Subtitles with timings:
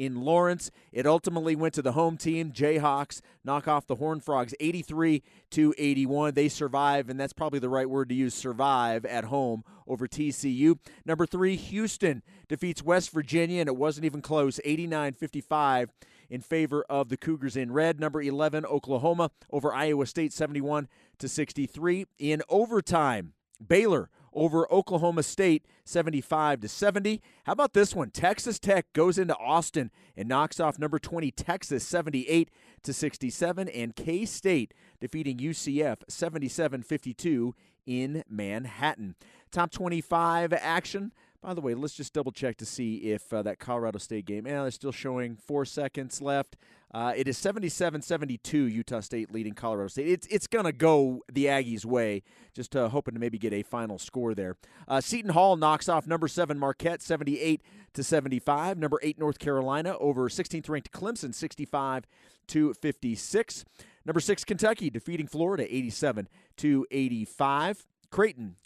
[0.00, 0.70] in Lawrence.
[0.92, 2.52] It ultimately went to the home team.
[2.52, 6.32] Jayhawks knock off the Horned Frogs 83 to 81.
[6.32, 10.78] They survive, and that's probably the right word to use survive at home over TCU.
[11.04, 15.90] Number three, Houston defeats West Virginia, and it wasn't even close 89 55
[16.30, 18.00] in favor of the Cougars in red.
[18.00, 20.88] Number 11, Oklahoma over Iowa State 71
[21.18, 23.34] to 63 in overtime.
[23.68, 27.20] Baylor over Oklahoma State 75 to 70.
[27.44, 28.10] How about this one?
[28.10, 32.50] Texas Tech goes into Austin and knocks off number 20 Texas 78
[32.82, 37.52] to 67 and K-State defeating UCF 77-52
[37.86, 39.16] in Manhattan.
[39.50, 43.58] Top 25 action by the way, let's just double check to see if uh, that
[43.58, 46.56] Colorado State game, and they're still showing four seconds left.
[46.92, 50.08] Uh, it is 77 72, Utah State leading Colorado State.
[50.08, 52.22] It's, it's going to go the Aggies' way,
[52.52, 54.56] just uh, hoping to maybe get a final score there.
[54.86, 57.62] Uh, Seton Hall knocks off number seven Marquette 78
[57.94, 58.76] to 75.
[58.76, 62.04] Number eight North Carolina over 16th ranked Clemson 65
[62.48, 63.64] to 56.
[64.04, 67.86] Number six Kentucky defeating Florida 87 to 85.
[68.10, 68.56] Creighton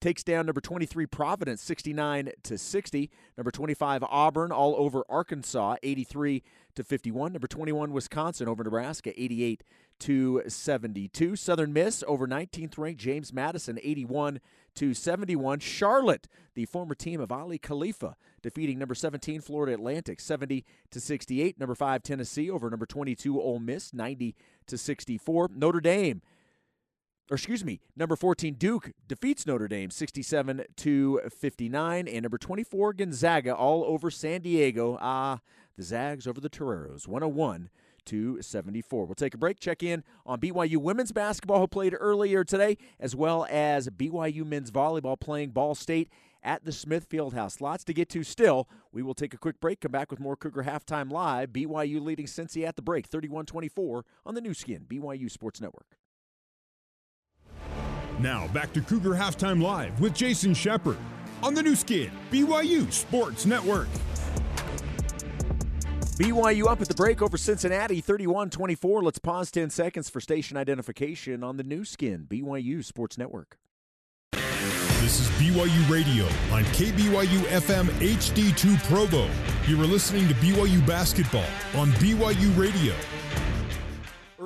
[0.00, 3.10] takes down number 23 Providence 69 to 60.
[3.36, 6.42] Number 25 Auburn all over Arkansas 83
[6.74, 7.32] to 51.
[7.32, 9.64] Number 21 Wisconsin over Nebraska 88
[10.00, 11.36] to 72.
[11.36, 14.40] Southern Miss over 19th ranked James Madison 81
[14.76, 15.58] to 71.
[15.58, 21.58] Charlotte, the former team of Aly Khalifa, defeating number 17 Florida Atlantic 70 to 68.
[21.58, 25.50] Number 5 Tennessee over number 22 Ole Miss 90 to 64.
[25.52, 26.22] Notre Dame
[27.30, 32.94] or excuse me, number 14 Duke defeats Notre Dame 67 to 59 and number 24
[32.94, 34.98] Gonzaga all over San Diego.
[35.00, 35.40] Ah,
[35.76, 37.70] the Zags over the Toreros 101
[38.06, 39.04] to 74.
[39.04, 43.14] We'll take a break, check in on BYU women's basketball who played earlier today as
[43.14, 46.08] well as BYU men's volleyball playing Ball State
[46.42, 47.60] at the Smith Fieldhouse.
[47.60, 48.68] Lots to get to still.
[48.92, 51.50] We will take a quick break, come back with more Cougar Halftime Live.
[51.50, 55.98] BYU leading Cincy at the break 31 24 on the Nu Skin, BYU Sports Network.
[58.20, 60.96] Now back to Cougar Halftime Live with Jason Shepard
[61.42, 63.88] on the Nu Skin, BYU Sports Network.
[66.18, 69.04] BYU up at the break over Cincinnati 31 24.
[69.04, 73.56] Let's pause 10 seconds for station identification on the Nu Skin, BYU Sports Network.
[74.32, 79.30] This is BYU Radio on KBYU FM HD2 Provo.
[79.68, 82.94] You are listening to BYU Basketball on BYU Radio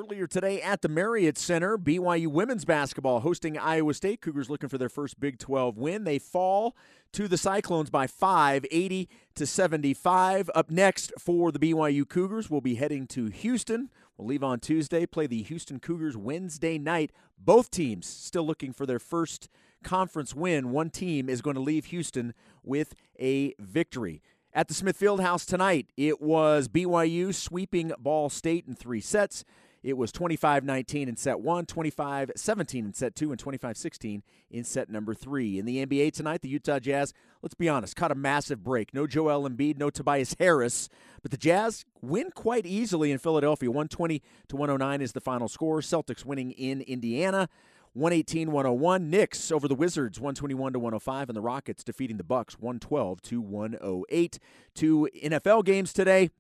[0.03, 1.79] earlier today at the Marriott Center.
[1.79, 4.21] BYU women's basketball hosting Iowa State.
[4.21, 6.03] Cougars looking for their first Big 12 win.
[6.03, 6.77] They fall
[7.13, 10.51] to the Cyclones by 5, 80 to 75.
[10.57, 13.91] Up next for the BYU Cougars, we'll be heading to Houston.
[14.17, 17.13] We'll leave on Tuesday, play the Houston Cougars Wednesday night.
[17.39, 19.49] Both teams still looking for their first
[19.85, 20.73] conference win.
[20.73, 24.21] One team is going to leave Houston with a victory.
[24.55, 29.45] At the Smith Fieldhouse tonight, it was BYU sweeping Ball State in three sets.
[29.83, 34.23] It was 25 19 in set one, 25 17 in set two, and 25 16
[34.51, 35.59] in set number three.
[35.59, 37.13] In the NBA tonight, the Utah Jazz,
[37.43, 38.95] let's be honest, caught a massive break.
[38.95, 40.89] No Joel Embiid, no Tobias Harris,
[41.21, 43.71] but the Jazz win quite easily in Philadelphia.
[43.71, 45.81] 120 to 109 is the final score.
[45.81, 47.49] Celtics winning in Indiana.
[47.95, 49.11] 118 101.
[49.11, 53.41] Knicks over the Wizards 121 to 105 and the Rockets defeating the Bucks 112 to
[53.41, 54.39] 108.
[54.75, 56.31] Two NFL games today.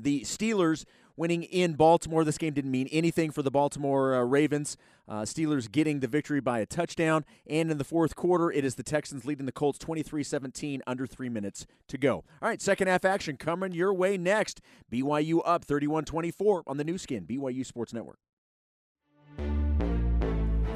[0.00, 0.84] The Steelers
[1.18, 2.24] winning in Baltimore.
[2.24, 4.76] This game didn't mean anything for the Baltimore uh, Ravens.
[5.08, 7.24] Uh, Steelers getting the victory by a touchdown.
[7.46, 11.06] And in the fourth quarter, it is the Texans leading the Colts 23 17, under
[11.06, 12.24] three minutes to go.
[12.40, 14.60] All right, second half action coming your way next.
[14.90, 18.18] BYU up 31 24 on the Nu Skin, BYU Sports Network.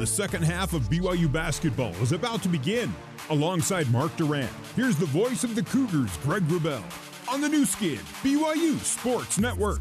[0.03, 2.93] The second half of BYU basketball is about to begin.
[3.31, 6.83] Alongside Mark Durrant, here's the voice of the Cougars, Greg Wrubell,
[7.33, 9.79] on the Nu Skin, BYU Sports Network.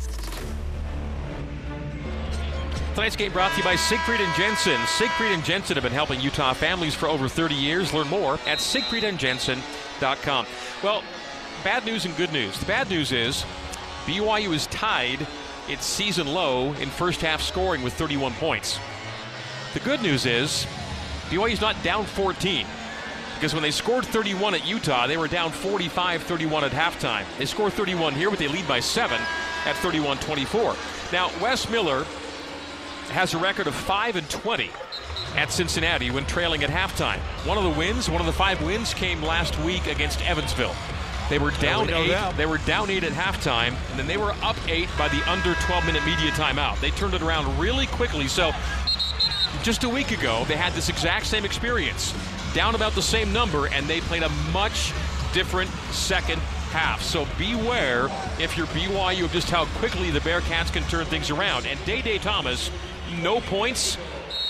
[2.93, 4.79] Tonight's game brought to you by Siegfried and Jensen.
[4.85, 7.91] Siegfried and Jensen have been helping Utah families for over 30 years.
[7.91, 10.45] Learn more at siegfriedandjensen.com.
[10.83, 11.03] Well,
[11.63, 12.59] bad news and good news.
[12.59, 13.43] The bad news is
[14.05, 15.25] BYU is tied
[15.67, 18.77] its season low in first half scoring with 31 points.
[19.73, 20.65] The good news is
[21.29, 22.65] BYU's not down 14
[23.35, 27.25] because when they scored 31 at Utah, they were down 45 31 at halftime.
[27.37, 29.19] They score 31 here, but they lead by seven
[29.65, 30.75] at 31 24.
[31.11, 32.05] Now, Wes Miller
[33.11, 34.69] has a record of 5 and 20
[35.35, 37.19] at Cincinnati when trailing at halftime.
[37.45, 40.75] One of the wins, one of the five wins came last week against Evansville.
[41.29, 42.09] They were down eight.
[42.09, 42.35] That.
[42.35, 45.53] They were down eight at halftime, and then they were up eight by the under
[45.53, 46.79] 12-minute media timeout.
[46.81, 48.27] They turned it around really quickly.
[48.27, 48.51] So,
[49.63, 52.13] just a week ago, they had this exact same experience
[52.53, 54.93] down about the same number, and they played a much
[55.33, 56.39] different second
[56.71, 57.01] half.
[57.01, 58.07] So beware
[58.39, 61.65] if you're BYU of just how quickly the Bearcats can turn things around.
[61.65, 62.71] And Day Day Thomas,
[63.21, 63.97] no points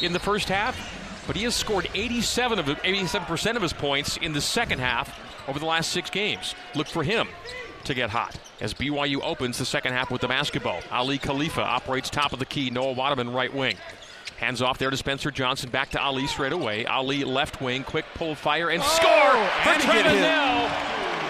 [0.02, 0.78] in the first half,
[1.28, 5.14] but he has scored 87 of 87% of his points in the second half
[5.48, 6.56] over the last six games.
[6.76, 7.28] Look for him
[7.84, 10.82] to get hot as BYU opens the second half with the basketball.
[10.92, 12.70] Aly Khalifa operates top of the key.
[12.70, 13.76] Noah Waterman right wing.
[14.42, 15.70] Hands off there to Spencer Johnson.
[15.70, 16.84] Back to Aly straight away.
[16.88, 17.84] Aly left wing.
[17.84, 19.14] Quick pull fire and oh, score
[19.62, 20.66] for Trevin Knell.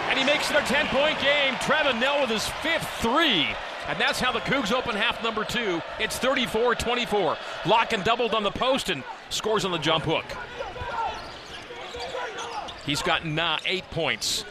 [0.09, 1.53] And he makes it a 10 point game.
[1.55, 3.47] Trevin Knell with his fifth three.
[3.89, 5.81] And that's how the Cougs open half number two.
[5.99, 7.35] It's 34 24.
[7.63, 10.25] Lakhin doubled on the post and scores on the jump hook.
[12.85, 14.45] He's got nah, eight points.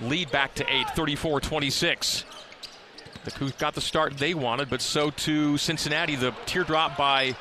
[0.00, 2.24] Lead back to eight, 34 26.
[3.24, 6.16] The Cougs got the start they wanted, but so too Cincinnati.
[6.16, 7.36] The teardrop by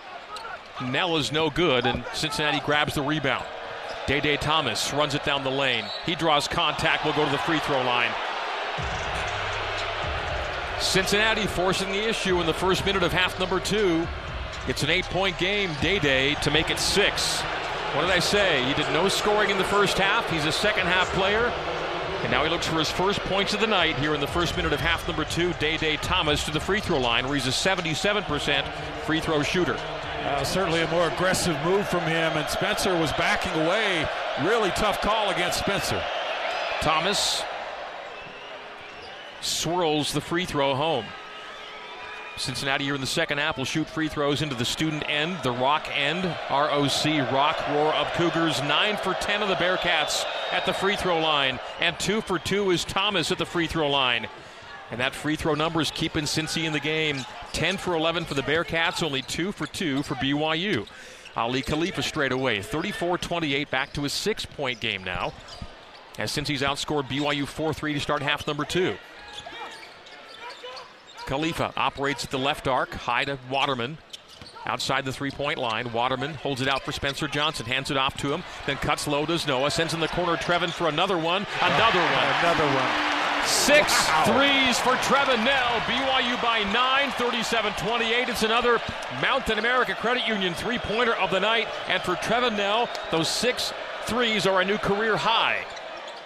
[0.81, 3.45] Knell is no good, and Cincinnati grabs the rebound.
[4.07, 5.85] Day Day Thomas runs it down the lane.
[6.05, 8.11] He draws contact, will go to the free throw line.
[10.79, 14.07] Cincinnati forcing the issue in the first minute of half number two.
[14.67, 17.41] It's an eight point game, Day Day, to make it six.
[17.93, 18.63] What did I say?
[18.65, 20.29] He did no scoring in the first half.
[20.29, 21.51] He's a second half player.
[22.23, 24.55] And now he looks for his first points of the night here in the first
[24.55, 25.53] minute of half number two.
[25.53, 28.65] Day Day Thomas to the free throw line, where he's a 77%
[29.05, 29.77] free throw shooter.
[30.23, 34.07] Uh, certainly a more aggressive move from him, and Spencer was backing away.
[34.43, 36.01] Really tough call against Spencer.
[36.79, 37.43] Thomas
[39.41, 41.05] swirls the free throw home.
[42.37, 45.51] Cincinnati here in the second half will shoot free throws into the student end, the
[45.51, 46.23] rock end.
[46.49, 48.61] ROC, rock roar of Cougars.
[48.61, 51.59] 9 for 10 of the Bearcats at the free throw line.
[51.79, 54.27] And 2 for 2 is Thomas at the free throw line.
[54.91, 57.25] And that free throw number is keeping Cincy in the game.
[57.53, 60.85] 10 for 11 for the Bearcats, only 2 for 2 for BYU.
[61.37, 62.61] Aly Khalifa straight away.
[62.61, 65.33] 34 28, back to his six point game now.
[66.19, 68.97] As Cincy's outscored BYU 4 3 to start half number two.
[71.25, 73.97] Khalifa operates at the left arc, high to Waterman.
[74.65, 78.17] Outside the three point line, Waterman holds it out for Spencer Johnson, hands it off
[78.17, 81.47] to him, then cuts low to Noah, sends in the corner Trevin for another one,
[81.61, 82.27] another one.
[82.41, 83.30] Another one.
[83.45, 84.23] Six wow.
[84.25, 85.79] threes for Trevin Knell.
[85.81, 88.29] BYU by nine, 37 28.
[88.29, 88.79] It's another
[89.21, 91.67] Mountain America Credit Union three pointer of the night.
[91.87, 93.73] And for Trevin Knell, those six
[94.05, 95.65] threes are a new career high.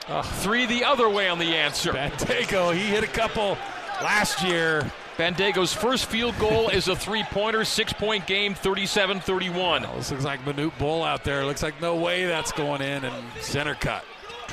[0.07, 1.91] Uh, three the other way on the answer.
[1.94, 3.57] Bandaogo, he hit a couple
[4.01, 4.91] last year.
[5.18, 9.83] Bandaogo's first field goal is a three pointer, six point game, 37 31.
[9.95, 11.45] This looks like Manute Bol out there.
[11.45, 14.03] Looks like no way that's going in, and center cut.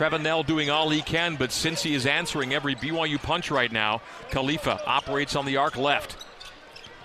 [0.02, 4.02] Trevin Knell doing all he can, but Cincy is answering every BYU punch right now,
[4.32, 6.16] Khalifa operates on the arc left.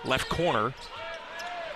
[0.04, 0.74] Left corner.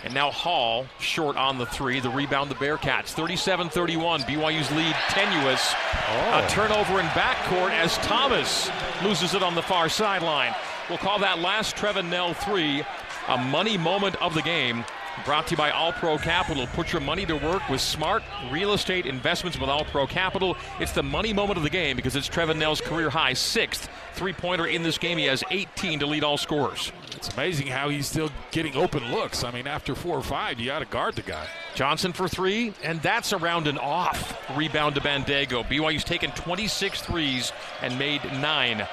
[0.02, 2.00] And now Hall short on the three.
[2.00, 3.10] The rebound, the Bearcats.
[3.10, 4.22] 37 31.
[4.22, 5.72] BYU's lead tenuous.
[6.08, 6.44] Oh.
[6.44, 8.68] A turnover in backcourt as Thomas
[9.04, 10.52] loses it on the far sideline.
[10.88, 12.82] We'll call that last Trevin Knell three
[13.28, 14.84] a money moment of the game.
[15.24, 16.66] Brought to you by All Pro Capital.
[16.68, 20.56] Put your money to work with smart real estate investments with All Pro Capital.
[20.80, 24.32] It's the money moment of the game because it's Trevin Knell's career high sixth three
[24.32, 25.18] pointer in this game.
[25.18, 26.92] He has 18 to lead all scorers.
[27.14, 29.44] It's amazing how he's still getting open looks.
[29.44, 31.46] I mean, after four or five, you got to guard the guy.
[31.74, 35.64] Johnson for three, and that's around an off rebound to Bandaogo.
[35.64, 38.86] BYU's taken 26 threes and made nine.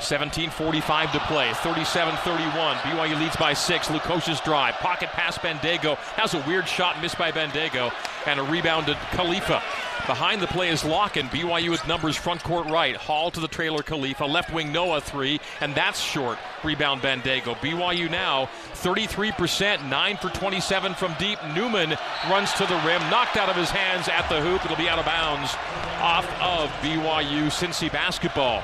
[0.00, 1.52] 17.45 to play.
[1.54, 2.76] 37 31.
[2.76, 3.88] BYU leads by six.
[3.88, 4.74] Lukosius drive.
[4.74, 5.96] Pocket pass Bandaogo.
[6.16, 7.92] Has a weird shot missed by Bandaogo.
[8.26, 9.62] And a rebound to Khalifa.
[10.06, 11.28] Behind the play is Lakhin.
[11.30, 12.94] BYU with numbers front court right.
[12.96, 14.24] Hall to the trailer Khalifa.
[14.24, 15.40] Left wing Noah three.
[15.60, 16.38] And that's short.
[16.62, 17.56] Rebound Bandaogo.
[17.56, 19.88] BYU now 33%.
[19.88, 21.38] 9 for 27 from deep.
[21.54, 21.96] Newman
[22.30, 23.00] runs to the rim.
[23.10, 24.64] Knocked out of his hands at the hoop.
[24.64, 25.54] It'll be out of bounds
[26.00, 28.62] off of BYU Cincy basketball.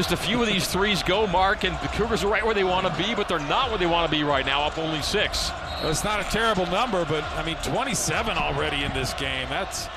[0.00, 2.64] Just a few of these threes go, Mark, and the Cougars are right where they
[2.64, 5.02] want to be, but they're not where they want to be right now, up only
[5.02, 5.50] six.
[5.82, 9.46] Well, it's not a terrible number, but I mean, 27 already in this game.
[9.50, 9.90] That's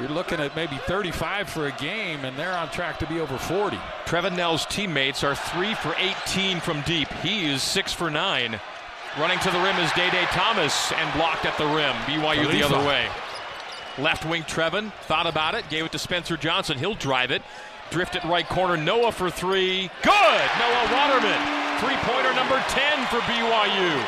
[0.00, 3.38] you're looking at maybe 35 for a game, and they're on track to be over
[3.38, 3.76] 40.
[4.04, 7.06] Trevin Knell's teammates are three for 18 from deep.
[7.22, 8.58] He is six for nine.
[9.16, 11.94] Running to the rim is Day Day Thomas and blocked at the rim.
[12.02, 12.50] BYU Khalifa.
[12.50, 13.06] the other way.
[13.96, 16.78] Left wing Trevin thought about it, gave it to Spencer Johnson.
[16.78, 17.42] He'll drive it.
[17.90, 18.76] Drift it right corner.
[18.76, 19.90] Noah for three.
[20.02, 20.50] Good.
[20.58, 21.40] Noah Waterman.
[21.80, 24.04] Three pointer number 10 for BYU.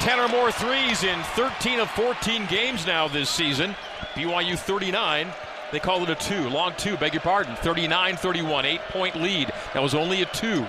[0.00, 3.74] 10 or more threes in 13 of 14 games now this season.
[4.14, 5.28] BYU 39.
[5.72, 6.48] They call it a two.
[6.48, 7.54] Long two, beg your pardon.
[7.56, 8.64] 39 31.
[8.66, 9.52] Eight point lead.
[9.74, 10.66] That was only a two.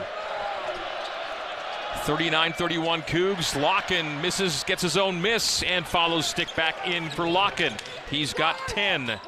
[2.04, 3.54] 39 31 Cougs.
[3.62, 7.74] Lakhin misses, gets his own miss, and follows stick back in for Lakhin.
[8.10, 9.20] He's got 10.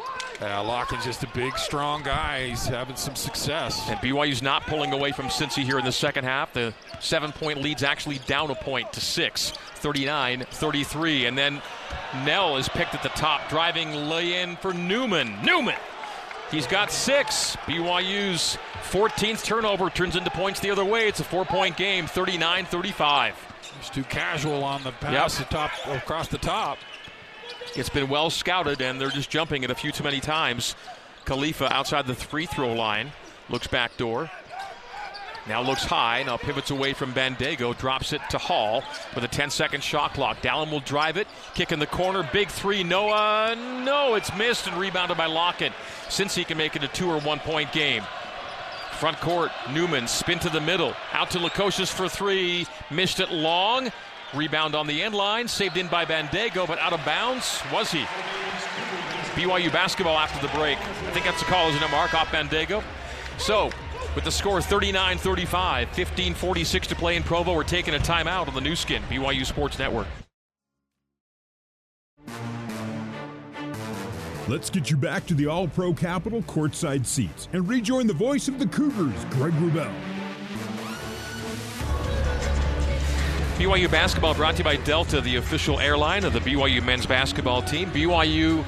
[0.41, 2.47] Yeah, Lakhin's just a big, strong guy.
[2.47, 3.81] He's having some success.
[3.89, 6.51] And BYU's not pulling away from Cincy here in the second half.
[6.53, 11.25] The seven point lead's actually down a point to six, 39 33.
[11.25, 11.61] And then
[12.25, 15.33] Knell is picked at the top, driving lay in for Newman.
[15.43, 15.75] Newman!
[16.51, 17.55] He's got six.
[17.65, 18.57] BYU's
[18.91, 21.07] 14th turnover turns into points the other way.
[21.07, 23.35] It's a four point game, 39 35.
[23.79, 25.49] He's too casual on the pass yep.
[25.49, 26.77] the top, across the top.
[27.75, 30.75] It's been well scouted, and they're just jumping it a few too many times.
[31.25, 33.11] Khalifa outside the free throw line,
[33.49, 34.29] looks back door.
[35.47, 39.51] Now looks high, now pivots away from Bandaogo, drops it to Hall with a 10
[39.51, 40.41] second shot clock.
[40.41, 42.83] Dallin will drive it, kick in the corner, big three.
[42.83, 45.71] Noah, no, it's missed and rebounded by Lakhin.
[46.09, 48.03] Since he can make it a two or one point game.
[48.93, 53.91] Front court, Newman, spin to the middle, out to Lukosius for three, missed it long.
[54.35, 57.61] Rebound on the end line, saved in by Bandaogo, but out of bounds.
[57.71, 58.05] Was he?
[59.35, 60.77] BYU basketball after the break.
[60.77, 62.13] I think that's a call, isn't it, Mark?
[62.13, 62.83] Off Bandaogo.
[63.37, 63.69] So,
[64.15, 68.47] with the score 39 35, 15 46 to play in Provo, we're taking a timeout
[68.47, 70.07] on the Nu Skin, BYU Sports Network.
[74.47, 78.47] Let's get you back to the All Pro Capital courtside seats and rejoin the voice
[78.47, 79.91] of the Cougars, Greg Wrubell.
[83.55, 87.61] BYU basketball brought to you by Delta, the official airline of the BYU men's basketball
[87.61, 87.89] team.
[87.91, 88.65] BYU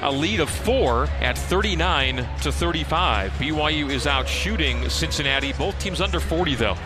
[0.00, 3.32] a lead of four at 39 to 35.
[3.32, 5.52] BYU is out shooting Cincinnati.
[5.52, 6.76] Both teams under 40 though.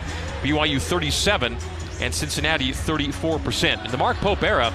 [0.41, 1.55] BYU 37
[2.01, 3.85] and Cincinnati 34%.
[3.85, 4.73] In the Mark Pope era,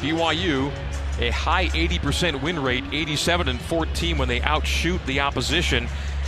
[0.00, 0.72] BYU
[1.18, 5.86] a high 80% win rate, 87 and 14 when they outshoot the opposition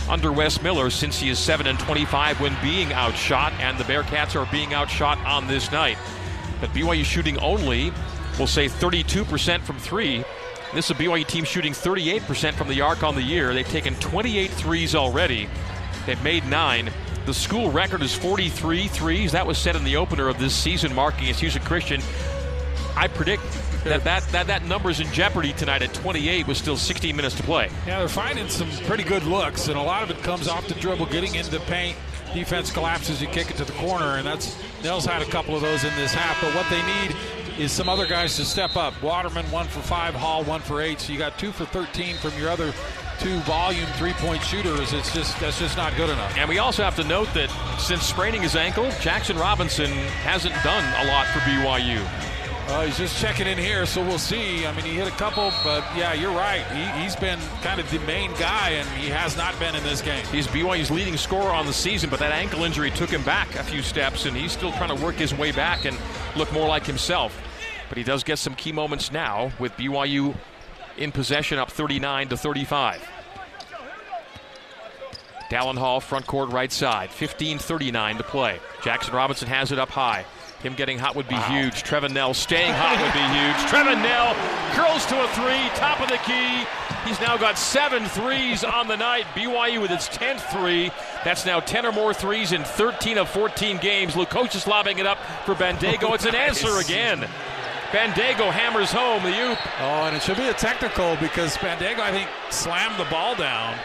[0.09, 4.49] under Wes Miller Cincy is 7 and 25 when being outshot, and the Bearcats are
[4.51, 5.97] being outshot on this night.
[6.61, 7.91] But BYU shooting only,
[8.37, 10.23] we'll say 32% from three.
[10.73, 13.53] This is a BYU team shooting 38% from the arc on the year.
[13.53, 15.49] They've taken 28 threes already.
[16.05, 16.91] They've made nine.
[17.25, 19.31] The school record is 43 threes.
[19.31, 22.01] That was set in the opener of this season, marking as Houston Christian.
[22.95, 23.43] I predict
[23.85, 27.43] that that, that that number's in jeopardy tonight at 28 with still 16 minutes to
[27.43, 27.69] play.
[27.87, 30.73] Yeah, they're finding some pretty good looks, and a lot of it comes off the
[30.75, 31.97] dribble, getting into the paint.
[32.33, 35.61] Defense collapses, you kick it to the corner, and that's Knell's had a couple of
[35.61, 36.41] those in this half.
[36.41, 37.15] But what they need
[37.57, 39.01] is some other guys to step up.
[39.01, 40.99] Waterman one for five, Hall one for eight.
[40.99, 42.73] So you got two for 13 from your other
[43.19, 44.91] two volume three-point shooters.
[44.91, 46.35] It's just that's just not good enough.
[46.37, 47.49] And we also have to note that
[47.79, 49.89] since spraining his ankle, Jackson Robinson
[50.23, 52.34] hasn't done a lot for BYU.
[52.67, 54.65] Uh, he's just checking in here, so we'll see.
[54.65, 56.65] I mean, he hit a couple, but yeah, you're right.
[56.71, 60.01] He, has been kind of the main guy, and he has not been in this
[60.01, 60.25] game.
[60.31, 63.63] He's BYU's leading scorer on the season, but that ankle injury took him back a
[63.63, 65.95] few steps, and he's still trying to work his way back and
[66.35, 67.39] look more like himself.
[67.87, 70.35] But he does get some key moments now with BYU
[70.97, 73.07] in possession up 39 to 35.
[75.51, 78.59] Dallin Hall, front court right side, 15 39 to play.
[78.81, 80.25] Jackson Robinson has it up high.
[80.61, 81.61] Him getting hot would be wow.
[81.61, 81.83] huge.
[81.83, 83.57] Trevin Knell staying hot would be huge.
[83.69, 84.33] Trevin Knell
[84.73, 86.65] curls to a three, top of the key.
[87.07, 89.25] He's now got seven threes on the night.
[89.35, 90.91] BYU with its 10th three.
[91.23, 94.15] That's now 10 or more threes in 13 of 14 games.
[94.15, 96.15] is lobbing it up for Bandaogo.
[96.15, 97.19] It's an answer again.
[97.91, 99.59] Bandaogo hammers home the oop.
[99.79, 103.77] Oh, and it should be a technical because Bandaogo, I think, slammed the ball down.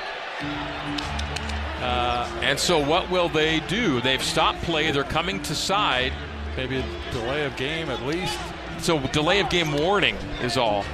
[1.82, 4.00] Uh, and so what will they do?
[4.00, 4.90] They've stopped play.
[4.90, 6.12] They're coming to side.
[6.56, 8.38] Maybe a delay of game at least.
[8.78, 10.84] So delay of game warning is all.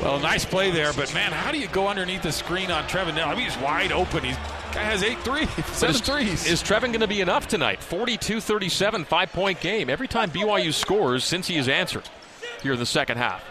[0.00, 3.14] Well, nice play there, but man, how do you go underneath the screen on Trevin
[3.14, 3.28] Knell?
[3.28, 4.24] I mean, he's wide open.
[4.24, 4.36] He's
[4.72, 6.46] guy has eight threes, seven is, threes.
[6.46, 7.80] Is Trevin going to be enough tonight?
[7.80, 9.90] 42-37, five-point game.
[9.90, 12.08] Every time BYU scores, Cincy has answered
[12.62, 13.44] here in the second half.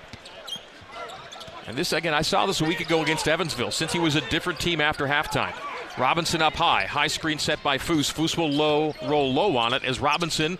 [1.67, 4.59] And this, again, I saw this a week ago against Evansville, Cincy was a different
[4.59, 5.53] team after halftime.
[5.97, 6.85] Robinson up high.
[6.85, 8.11] High screen set by Foose.
[8.11, 10.57] Foose will low roll low on it as Robinson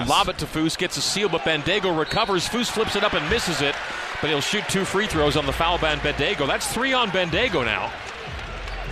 [0.00, 0.76] will lob it to Foose.
[0.78, 2.48] Gets a seal, but Bandaogo recovers.
[2.48, 3.74] Foose flips it up and misses it,
[4.20, 6.46] but he'll shoot two free throws on the foul band Bandaogo.
[6.46, 7.92] That's three on Bandaogo now.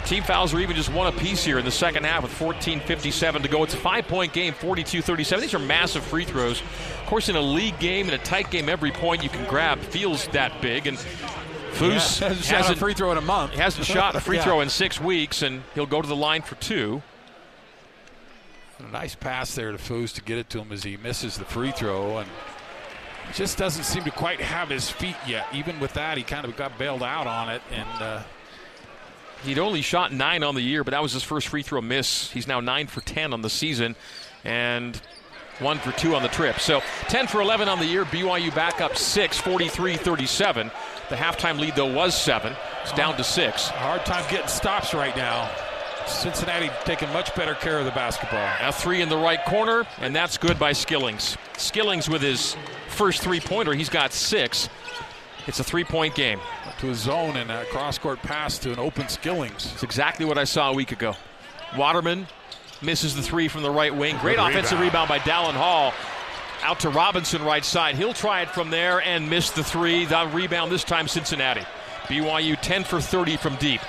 [0.05, 3.49] Team fouls are even just one apiece here in the second half with 14.57 to
[3.49, 3.63] go.
[3.63, 5.43] It's a five point game, 42 37.
[5.43, 6.63] These are massive free throws.
[6.63, 9.79] Of course, in a league game, in a tight game, every point you can grab
[9.81, 10.87] feels that big.
[10.87, 10.99] And
[11.79, 13.53] Foose yeah, hasn't free throw in a month.
[13.53, 14.45] He hasn't shot a free yeah.
[14.45, 17.03] throw in six weeks, and he'll go to the line for two.
[18.79, 21.45] A nice pass there to Foose to get it to him as he misses the
[21.45, 22.29] free throw, and
[23.35, 25.47] just doesn't seem to quite have his feet yet.
[25.53, 28.03] Even with that, he kind of got bailed out on it, and.
[28.03, 28.23] Uh,
[29.45, 32.31] He'd only shot nine on the year, but that was his first free throw miss.
[32.31, 33.95] He's now nine for 10 on the season
[34.45, 35.01] and
[35.61, 36.59] one for two on the trip.
[36.59, 38.05] So 10 for 11 on the year.
[38.05, 40.71] BYU back up six, 43 37.
[41.09, 42.55] The halftime lead, though, was seven.
[42.83, 43.69] It's down to six.
[43.69, 45.51] Hard time getting stops right now.
[46.07, 48.47] Cincinnati taking much better care of the basketball.
[48.61, 51.37] A three in the right corner, and that's good by Skillings.
[51.57, 52.57] Skillings with his
[52.89, 54.69] first three pointer, he's got six.
[55.47, 56.41] It's a three point game.
[56.81, 59.73] To a zone and a cross court pass to an open Skillings.
[59.75, 61.15] It's exactly what I saw a week ago.
[61.77, 62.27] Waterman
[62.81, 64.17] misses the three from the right wing.
[64.19, 65.09] Great Good offensive rebound.
[65.09, 65.93] by Dallin Hall.
[66.63, 67.95] Out to Robinson, right side.
[67.95, 70.05] He'll try it from there and miss the three.
[70.05, 71.63] The rebound this time, Cincinnati.
[72.05, 73.81] BYU 10 for 30 from deep.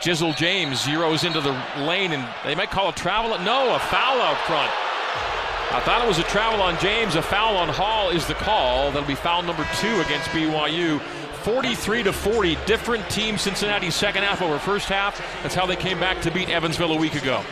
[0.00, 1.52] Jizzle James zeroes into the
[1.84, 3.30] lane, and they might call a travel.
[3.44, 4.70] No, a foul out front.
[5.72, 7.14] I thought it was a travel on James.
[7.14, 8.90] A foul on Hall is the call.
[8.90, 11.00] That'll be foul number two against BYU.
[11.44, 13.38] 43 to 40, different team.
[13.38, 15.16] Cincinnati second half over first half.
[15.42, 17.42] That's how they came back to beat Evansville a week ago.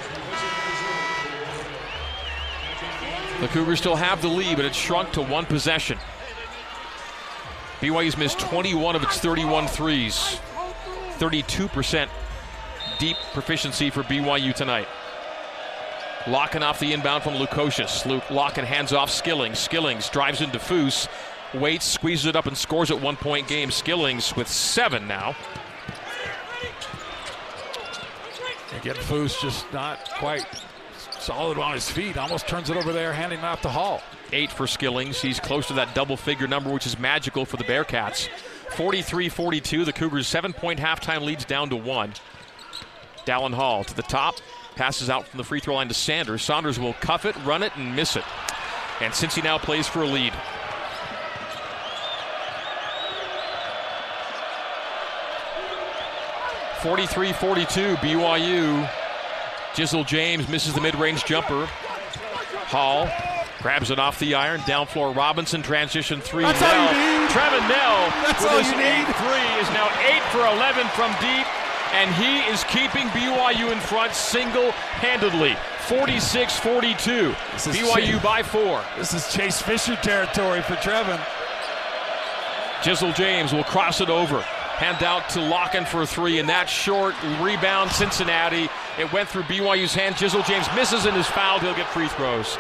[3.41, 5.99] The Cougars still have the lead, but it's shrunk to one possession.
[7.81, 10.39] BYU's missed 21 of its 31 threes.
[11.19, 12.09] 32%
[12.99, 14.89] deep proficiency for BYU tonight.
[16.25, 18.07] Lakhin off the inbound from Lukosius.
[18.07, 19.59] Luke Lakhin hands off Skillings.
[19.59, 21.07] Skillings drives into Foose.
[21.53, 23.71] Waits, squeezes it up, and scores at one point game.
[23.71, 25.37] Skillings with seven now.
[28.81, 30.47] Again, Foose just not quite
[31.25, 32.19] solid on his feet.
[32.19, 34.03] Almost turns it over there, handing it off to Hall.
[34.33, 35.21] Eight for Skillings.
[35.21, 38.29] He's close to that double figure number, which is magical for the Bearcats.
[38.77, 39.85] 43 42.
[39.85, 42.13] The Cougars' seven point halftime leads down to one.
[43.25, 44.37] Dallin Hall to the top.
[44.77, 46.43] Passes out from the free throw line to Sanders.
[46.43, 48.25] Saunders will cuff it, run it, and miss it.
[49.01, 50.33] And Cincy now plays for a lead.
[56.83, 57.95] Forty-three, forty-two.
[57.97, 59.04] BYU.
[59.75, 61.67] Jizzle James misses the mid-range jumper.
[62.71, 63.09] Hall
[63.61, 64.61] grabs it off the iron.
[64.67, 65.13] Down floor.
[65.13, 66.45] Robinson transition three.
[66.45, 66.89] That's Knell.
[66.89, 67.29] all you need.
[67.31, 69.07] Trevin Knell That's all you need.
[69.17, 71.47] three is now eight for 11 from deep,
[71.95, 75.57] and he is keeping BYU in front single-handedly.
[75.89, 77.35] 46-42.
[77.53, 78.83] This BYU Chase- by four.
[78.97, 81.21] This is Chase Fischer territory for Trevin.
[82.83, 84.45] Jizzle James will cross it over.
[84.85, 88.69] Hand out to Lakhin for a three, and that short rebound, Cincinnati.
[88.99, 90.17] It went through BYU's hand.
[90.17, 91.63] Jizzle James misses and is fouled.
[91.63, 92.59] He'll get free throws.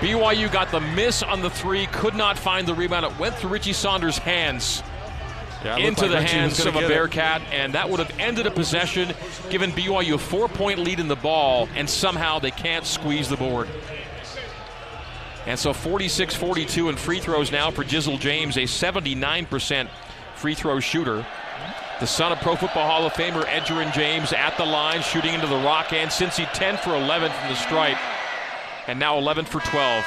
[0.00, 3.06] BYU got the miss on the three, could not find the rebound.
[3.06, 4.82] It went through Richie Saunders' hands
[5.64, 6.88] Yeah, into like the Richie hands of a get it.
[6.88, 9.14] Bearcat, and that would have ended a possession,
[9.48, 13.36] given BYU a four point lead in the ball, and somehow they can't squeeze the
[13.36, 13.68] board.
[15.46, 19.88] And so 46 42 in free throws now for Jizzle James, a 79%
[20.38, 21.26] free throw shooter.
[21.98, 25.48] The son of Pro Football Hall of Famer Edgerrin James at the line, shooting into
[25.48, 26.10] the rock end.
[26.10, 27.98] Cincy 10 for 11 from the stripe,
[28.86, 30.04] and now 11 for 12.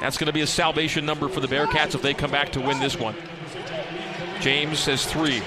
[0.00, 2.60] That's going to be a salvation number for the Bearcats if they come back to
[2.60, 3.14] win this one.
[4.40, 5.40] James says three.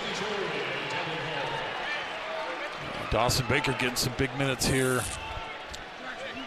[3.11, 5.01] Dawson Baker getting some big minutes here.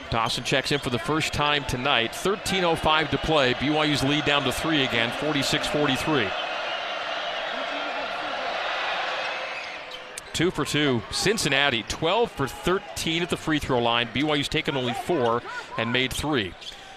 [0.09, 2.13] Dawson checks in for the first time tonight.
[2.13, 3.53] 13.05 to play.
[3.55, 6.29] BYU's lead down to three again, 46 43.
[10.35, 11.01] Two for two.
[11.13, 14.09] Cincinnati, 12 for 13 at the free throw line.
[14.09, 15.41] BYU's taken only four
[15.79, 16.53] and made three.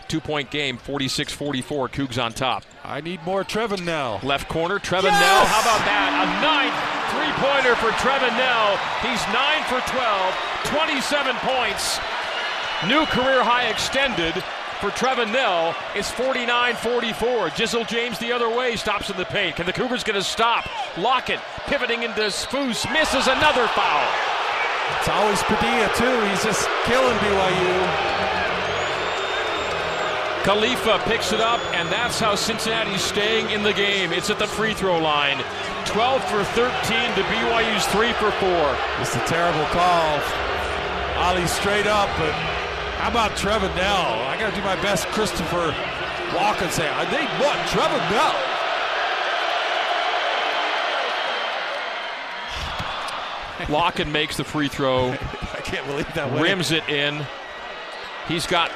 [0.07, 1.89] Two point game, 46 44.
[1.89, 2.63] Cougs on top.
[2.83, 4.19] I need more Trevin now.
[4.23, 5.45] Left corner, Trevin Knell.
[5.45, 6.09] How about that?
[6.17, 8.73] A ninth three pointer for Trevin Knell.
[9.05, 10.33] He's 9 for 12,
[10.65, 11.99] 27 points.
[12.89, 14.33] New career high extended
[14.77, 15.75] for Trevin Knell.
[15.95, 17.49] It's 49 44.
[17.49, 19.55] Jizzle James the other way stops in the paint.
[19.55, 20.65] Can the Cougars get a stop?
[20.95, 24.07] Lakhin pivoting into Foose, misses another foul.
[24.99, 26.29] It's always Padilla, too.
[26.29, 28.17] He's just killing BYU.
[30.43, 34.13] Khalifa picks it up, and that's how Cincinnati's staying in the game.
[34.13, 35.43] It's at the free throw line.
[35.85, 38.77] 12 for 13 to BYU's 3 for 4.
[39.01, 40.21] It's a terrible call.
[41.17, 42.56] Aly straight up, but
[42.97, 44.05] how about Trevin Bell?
[44.27, 45.73] I got to do my best, Christopher
[46.35, 47.55] Walken say, I think what?
[47.69, 48.35] Trevin Knell.
[53.67, 56.43] Lakhin makes the free throw, I can't believe that went.
[56.43, 57.25] rims it in.
[58.27, 58.71] He's got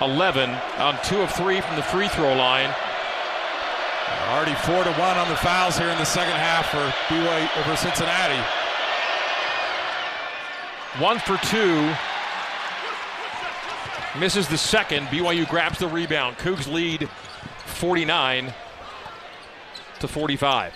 [0.00, 2.72] 11 on two of three from the free throw line.
[4.30, 6.78] Already four to one on the fouls here in the second half for
[7.12, 8.38] BYU over Cincinnati.
[11.02, 11.92] One for two.
[14.18, 15.06] Misses the second.
[15.06, 16.36] BYU grabs the rebound.
[16.38, 17.08] Cougs lead
[17.66, 18.52] 49
[20.00, 20.74] to 45.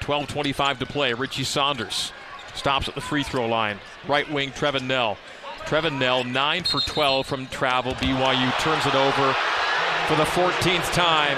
[0.00, 1.12] 12.25 to play.
[1.12, 2.12] Richie Saunders
[2.54, 3.78] stops at the free throw line.
[4.08, 5.16] Right wing, Trevin Knell.
[5.60, 7.92] Trevin Knell, 9 for 12 from travel.
[7.94, 9.32] BYU turns it over
[10.06, 11.36] for the 14th time.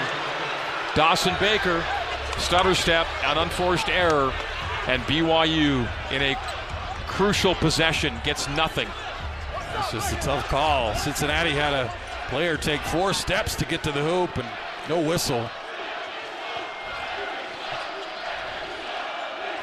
[0.95, 1.83] Dawson Baker,
[2.37, 4.33] stutter step, an unforced error.
[4.87, 6.35] And BYU in a
[7.07, 8.87] crucial possession gets nothing.
[9.77, 10.93] It's just a tough call.
[10.95, 11.93] Cincinnati had a
[12.29, 14.47] player take four steps to get to the hoop and
[14.89, 15.49] no whistle.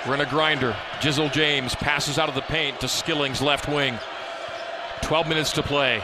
[0.07, 0.75] We're in a grinder.
[1.01, 3.99] Jizzle James passes out of the paint to Skillings left wing.
[5.03, 6.03] 12 minutes to play.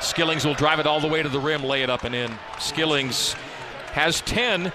[0.00, 2.30] Skillings will drive it all the way to the rim, lay it up and in.
[2.58, 3.34] Skillings
[3.92, 4.72] has 10.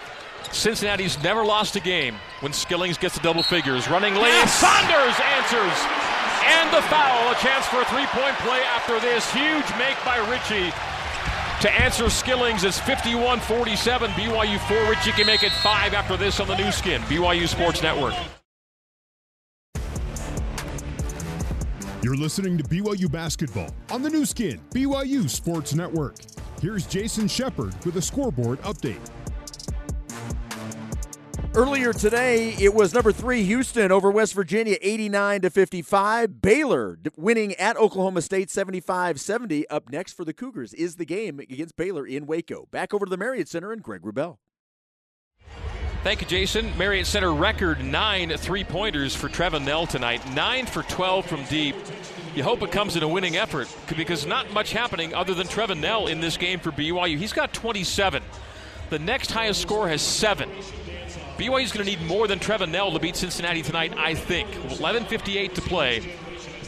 [0.51, 3.89] Cincinnati's never lost a game when Skillings gets to double figures.
[3.89, 4.23] Running lane.
[4.23, 4.53] Yes!
[4.53, 6.06] Saunders answers.
[6.47, 7.31] And the foul.
[7.31, 9.31] A chance for a three point play after this.
[9.31, 10.73] Huge make by Richie.
[11.61, 14.11] To answer Skillings is 51 47.
[14.11, 14.89] BYU 4.
[14.89, 17.01] Richie can make it 5 after this on the Nu Skin.
[17.03, 18.13] BYU Sports Network.
[22.03, 26.15] You're listening to BYU Basketball on the Nu Skin, BYU Sports Network.
[26.61, 29.01] Here's Jason Shepard with a scoreboard update.
[31.57, 36.39] Earlier today, it was number three Houston over West Virginia, 89 to 55.
[36.39, 39.67] Baylor winning at Oklahoma State, 75 70.
[39.67, 42.67] Up next for the Cougars is the game against Baylor in Waco.
[42.69, 44.37] Back over to the Marriott Center and Greg Wrubell.
[46.03, 46.77] Thank you, Jason.
[46.77, 50.21] Marriott Center record nine three pointers for Trevin Knell tonight.
[50.35, 51.75] Nine for 12 from deep.
[52.35, 53.67] You hope it comes in a winning effort
[53.97, 57.17] because not much happening other than Trevin Knell in this game for BYU.
[57.17, 58.21] He's got 27.
[58.91, 60.51] The next highest score has seven.
[61.37, 64.49] BYU's going to need more than Trevin Knell to beat Cincinnati tonight, I think.
[64.79, 65.97] 11:58 to play,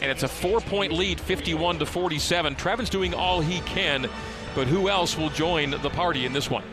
[0.02, 2.56] and it's a four-point lead, 51 to 47.
[2.56, 4.08] Trevin's doing all he can,
[4.56, 6.64] but who else will join the party in this one?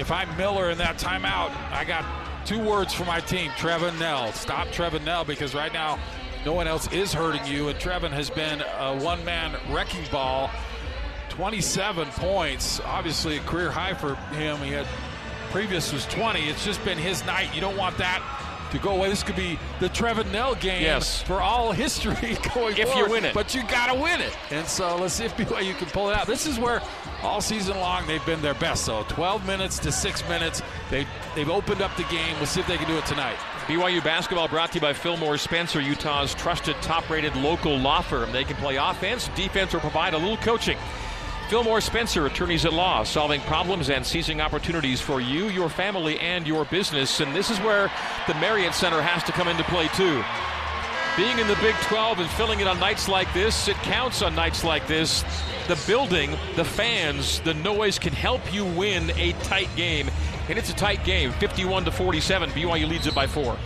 [0.00, 2.04] if I'm Miller in that timeout, I got
[2.46, 4.32] two words for my team Trevin Knell.
[4.32, 5.98] Stop Trevin Knell because right now
[6.46, 10.50] no one else is hurting you, and Trevin has been a one man wrecking ball.
[11.40, 14.58] 27 points, obviously a career high for him.
[14.58, 14.86] He had
[15.50, 16.38] previous was 20.
[16.40, 17.54] It's just been his night.
[17.54, 18.22] You don't want that
[18.72, 19.08] to go away.
[19.08, 21.22] This could be the Trevin Knell game yes.
[21.22, 22.14] for all history
[22.54, 22.90] going if forward.
[22.90, 23.32] If you win it.
[23.32, 24.36] But you got to win it.
[24.50, 26.26] And so let's see if BYU can pull it out.
[26.26, 26.82] This is where
[27.22, 28.84] all season long they've been their best.
[28.84, 30.60] So 12 minutes to six minutes.
[30.90, 32.36] They they've opened up the game.
[32.36, 33.36] We'll see if they can do it tonight.
[33.64, 38.30] BYU basketball brought to you by Fillmore Spencer, Utah's trusted top-rated local law firm.
[38.30, 40.76] They can play offense, defense, or provide a little coaching.
[41.50, 46.46] Fillmore Spencer, attorneys at law, solving problems and seizing opportunities for you, your family, and
[46.46, 47.18] your business.
[47.18, 47.90] And this is where
[48.28, 50.22] the Marriott Center has to come into play, too.
[51.16, 54.36] Being in the Big 12 and filling it on nights like this, it counts on
[54.36, 55.24] nights like this.
[55.66, 60.08] The building, the fans, the noise can help you win a tight game.
[60.48, 62.50] And it's a tight game, 51 to 47.
[62.50, 63.58] BYU leads it by four.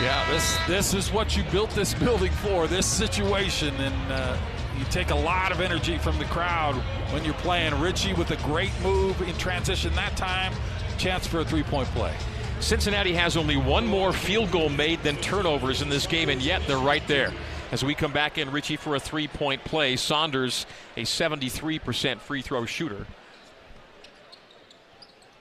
[0.00, 2.68] Yeah, this this is what you built this building for.
[2.68, 4.36] This situation, and uh,
[4.78, 6.74] you take a lot of energy from the crowd
[7.12, 7.78] when you're playing.
[7.80, 10.52] Richie with a great move in transition that time.
[10.98, 12.14] Chance for a three point play.
[12.60, 16.62] Cincinnati has only one more field goal made than turnovers in this game, and yet
[16.66, 17.32] they're right there.
[17.72, 19.96] As we come back in, Richie for a three point play.
[19.96, 23.06] Saunders, a 73% free throw shooter,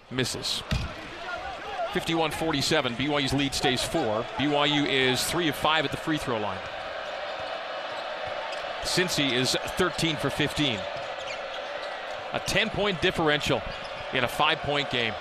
[0.09, 0.63] misses.
[1.93, 2.95] 51 47.
[2.95, 4.25] BYU's lead stays four.
[4.37, 6.57] BYU is three of five at the free throw line.
[8.81, 10.79] Cincy is 13 for 15.
[12.33, 13.61] A 10 point differential
[14.13, 15.13] in a five point game.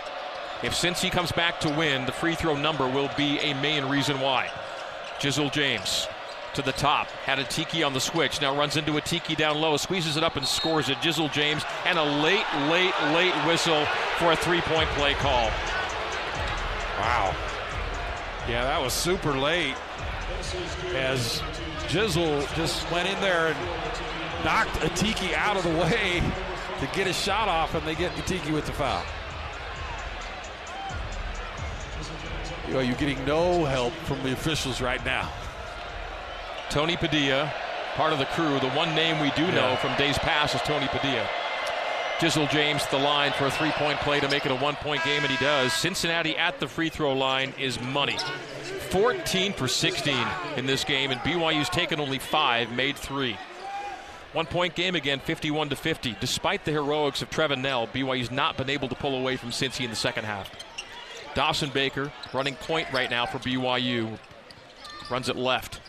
[0.62, 4.20] If Cincy comes back to win, the free throw number will be a main reason
[4.20, 4.50] why.
[5.18, 6.06] Jizzle James
[6.54, 7.06] to the top.
[7.24, 8.40] Had Atiki on the switch.
[8.40, 9.76] Now runs into Atiki down low.
[9.76, 10.98] Squeezes it up and scores it.
[10.98, 11.62] Jizzle James.
[11.84, 13.84] And a late, late, late whistle
[14.18, 15.50] for a three point play call.
[16.98, 17.34] Wow.
[18.48, 19.74] Yeah, that was super late.
[20.94, 21.42] As
[21.90, 26.22] Jizzle just went in there and knocked Atiki out of the way
[26.78, 29.02] to get his shot off, and they get Atiki with the foul.
[32.68, 35.28] You know, you're getting no help from the officials right now.
[36.68, 37.52] Tony Padilla,
[37.96, 38.60] part of the crew.
[38.60, 41.28] The one name we do know from days past is Tony Padilla.
[42.20, 45.02] Jizzle James the line for a three point play to make it a one point
[45.04, 45.72] game, and he does.
[45.72, 48.18] Cincinnati at the free throw line is money.
[48.90, 50.14] 14 for 16
[50.58, 53.38] in this game, and BYU's taken only five, made three.
[54.34, 56.16] One point game again, 51 to 50.
[56.20, 59.84] Despite the heroics of Trevin Knell, BYU's not been able to pull away from Cincy
[59.84, 60.50] in the second half.
[61.34, 64.18] Dawson Baker running point right now for BYU.
[65.10, 65.80] Runs it left.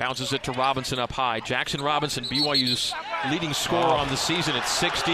[0.00, 1.40] Bounces it to Robinson up high.
[1.40, 2.94] Jackson Robinson, BYU's
[3.30, 5.12] leading scorer on the season at 16,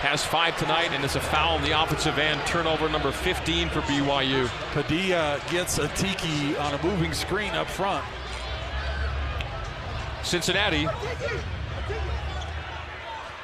[0.00, 2.38] has five tonight, and it's a foul on the offensive end.
[2.46, 4.50] Turnover number 15 for BYU.
[4.72, 8.04] Padilla gets Atiki on a moving screen up front.
[10.22, 10.86] Cincinnati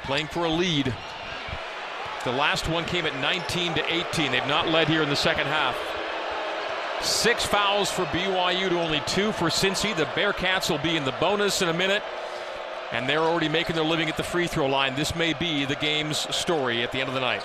[0.03, 0.93] playing for a lead.
[2.25, 4.31] The last one came at 19 to 18.
[4.31, 5.92] They've not led here in the second half.
[7.03, 9.93] Six fouls for BYU to only two for Cincy.
[9.93, 12.01] The Bearcats will be in the bonus in a minute,
[12.93, 14.95] and they're already making their living at the free throw line.
[14.95, 17.43] This may be the game's story at the end of the night.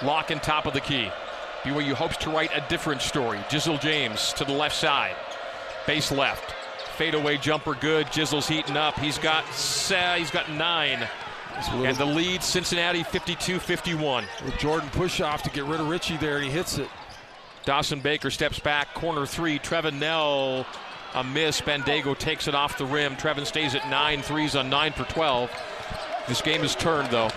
[0.00, 1.10] Lakhin top of the key.
[1.62, 3.36] BYU hopes to write a different story.
[3.50, 5.14] Jizzle James to the left side.
[5.86, 6.54] Base left.
[6.96, 8.06] Fadeaway jumper good.
[8.06, 8.98] Jizzle's heating up.
[8.98, 11.06] He's got uh, he's got nine.
[11.72, 14.24] And the lead, Cincinnati 52-51.
[14.44, 16.88] With Jordan push off to get rid of Richie there, and he hits it.
[17.66, 19.58] Dawson Baker steps back, corner three.
[19.58, 20.64] Trevin Knell,
[21.14, 21.60] a miss.
[21.60, 23.16] Bandaogo takes it off the rim.
[23.16, 25.50] Trevin stays at nine threes on nine for 12.
[26.28, 27.28] This game is turned, though.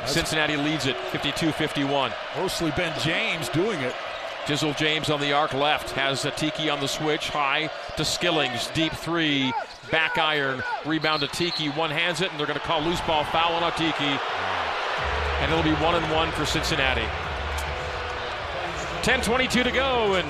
[0.00, 2.10] That's Cincinnati leads it 52 51.
[2.36, 3.94] Mostly Ben James doing it.
[4.46, 7.28] Jizzle James on the arc left has Atiki on the switch.
[7.28, 8.72] High to Skillings.
[8.74, 9.52] Deep three.
[9.92, 10.60] Back iron.
[10.84, 11.68] Rebound to Tiki.
[11.68, 14.18] One hands it, and they're going to call loose ball foul on Tiki.
[15.40, 17.06] And it'll be one and one for Cincinnati.
[19.02, 20.28] 10-22 to go, and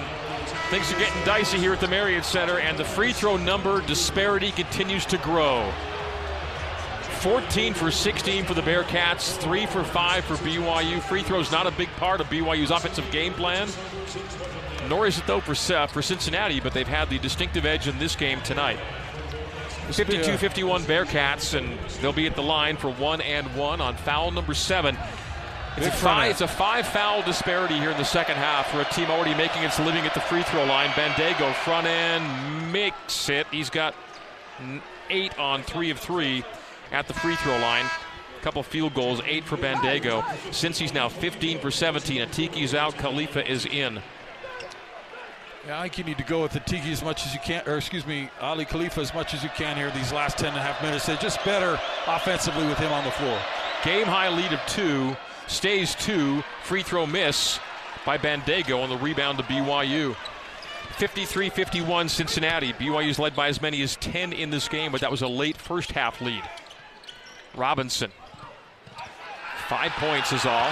[0.70, 4.52] things are getting dicey here at the Marriott Center, and the free throw number disparity
[4.52, 5.70] continues to grow.
[7.20, 11.00] 14 for 16 for the Bearcats, 3 for 5 for BYU.
[11.00, 13.68] Free throws not a big part of BYU's offensive game plan,
[14.88, 17.98] nor is it though for, uh, for Cincinnati, but they've had the distinctive edge in
[17.98, 18.78] this game tonight.
[19.88, 24.54] 52-51 Bearcats, and they'll be at the line for one and one on foul number
[24.54, 24.96] seven.
[25.76, 28.84] It's a, five, it's a five foul disparity here in the second half for a
[28.86, 30.88] team already making its living at the free throw line.
[30.90, 33.46] Bandaogo front end makes it.
[33.50, 33.94] He's got
[35.08, 36.44] eight on three of three
[36.92, 37.86] at the free throw line.
[38.38, 40.22] A couple field goals, eight for Bandaogo.
[40.50, 44.02] Cincy's now 15 for 17, Atiki's out, Khalifa is in.
[45.66, 47.76] Yeah, I think you need to go with Atiki as much as you can, or
[47.76, 50.60] excuse me, Aly Khalifa as much as you can here these last 10 and a
[50.62, 51.06] half minutes.
[51.06, 53.38] They're just better offensively with him on the floor.
[53.84, 55.14] Game high lead of two
[55.50, 56.42] stays two.
[56.62, 57.58] Free throw miss
[58.06, 60.16] by Bandaogo on the rebound to BYU.
[60.96, 62.72] 53 51 Cincinnati.
[62.74, 65.56] BYU's led by as many as 10 in this game, but that was a late
[65.56, 66.42] first half lead.
[67.54, 68.10] Robinson.
[69.68, 70.68] Five points is all.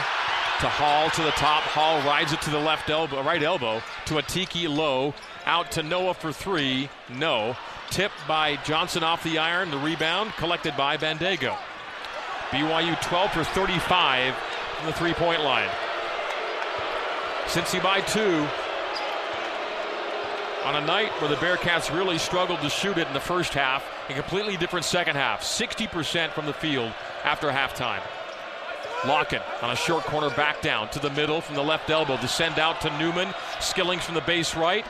[0.60, 1.62] To Hall to the top.
[1.62, 5.14] Hall rides it to the left elbow, right elbow to Atiki low.
[5.46, 6.90] Out to Noah for three.
[7.08, 7.56] No.
[7.90, 9.70] Tipped by Johnson off the iron.
[9.70, 11.56] The rebound collected by Bandaogo.
[12.50, 14.34] BYU 12 for 35
[14.78, 15.68] from the three point line.
[17.46, 18.46] Cincy by two.
[20.64, 23.84] On a night where the Bearcats really struggled to shoot it in the first half,
[24.08, 25.42] a completely different second half.
[25.42, 26.92] 60% from the field
[27.24, 28.02] after halftime.
[29.02, 32.28] Lakhin on a short corner back down to the middle from the left elbow to
[32.28, 33.28] send out to Newman.
[33.60, 34.84] Skillings from the base right.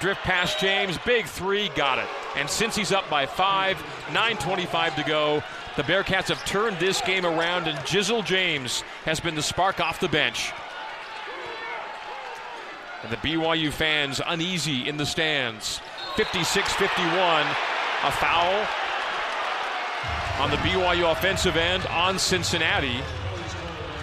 [0.00, 0.98] Drift past James.
[1.06, 1.70] Big three.
[1.70, 2.08] Got it.
[2.36, 3.76] And Cincy's up by five,
[4.08, 5.42] 9.25 to go,
[5.76, 9.98] the Bearcats have turned this game around, and Jizzle James has been the spark off
[10.00, 10.52] the bench.
[13.02, 15.80] And the BYU fans uneasy in the stands.
[16.16, 17.46] 56 51.
[18.04, 18.66] A foul
[20.40, 23.00] on the BYU offensive end on Cincinnati.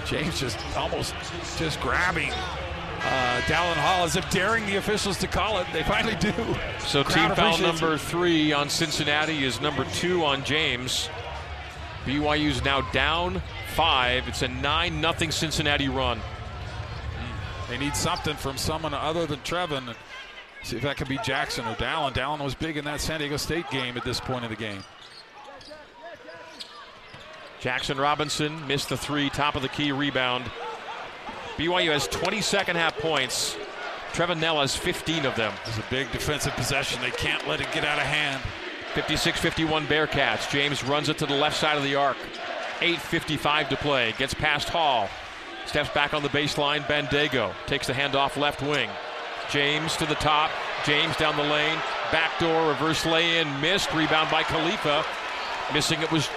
[0.06, 1.14] James just almost
[1.58, 2.32] just grabbing
[3.04, 5.68] uh, Dallin Hall as if daring the officials to call it.
[5.74, 6.34] They finally do.
[6.80, 11.10] So Crowd team foul number three on Cincinnati is number two on James.
[12.06, 13.42] BYU's now down
[13.76, 14.28] five.
[14.28, 16.18] It's a 9 nothing Cincinnati run.
[16.18, 19.96] Hmm, they need something from someone other than Trevin.
[20.64, 22.14] See if that can be Jackson or Dallin.
[22.14, 24.84] Dallin was big in that San Diego State game at this point of the game.
[27.60, 30.46] Jackson Robinson missed the three, top of the key rebound.
[31.58, 33.56] BYU has 20 second half points.
[34.14, 35.54] Trevin Knell has 15 of them.
[35.66, 37.02] It's a big defensive possession.
[37.02, 38.42] They can't let it get out of hand.
[38.94, 40.50] 56 51 Bearcats.
[40.52, 42.18] James runs it to the left side of the arc.
[42.80, 44.14] 8.55 to play.
[44.18, 45.10] Gets past Hall.
[45.66, 46.82] Steps back on the baseline.
[46.82, 48.90] Bandaogo takes the handoff left wing.
[49.50, 50.52] James to the top.
[50.86, 51.78] James down the lane.
[52.12, 53.62] Backdoor reverse lay in.
[53.62, 53.94] Missed.
[53.94, 55.06] Rebound by Khalifa.
[55.74, 56.30] Missing it was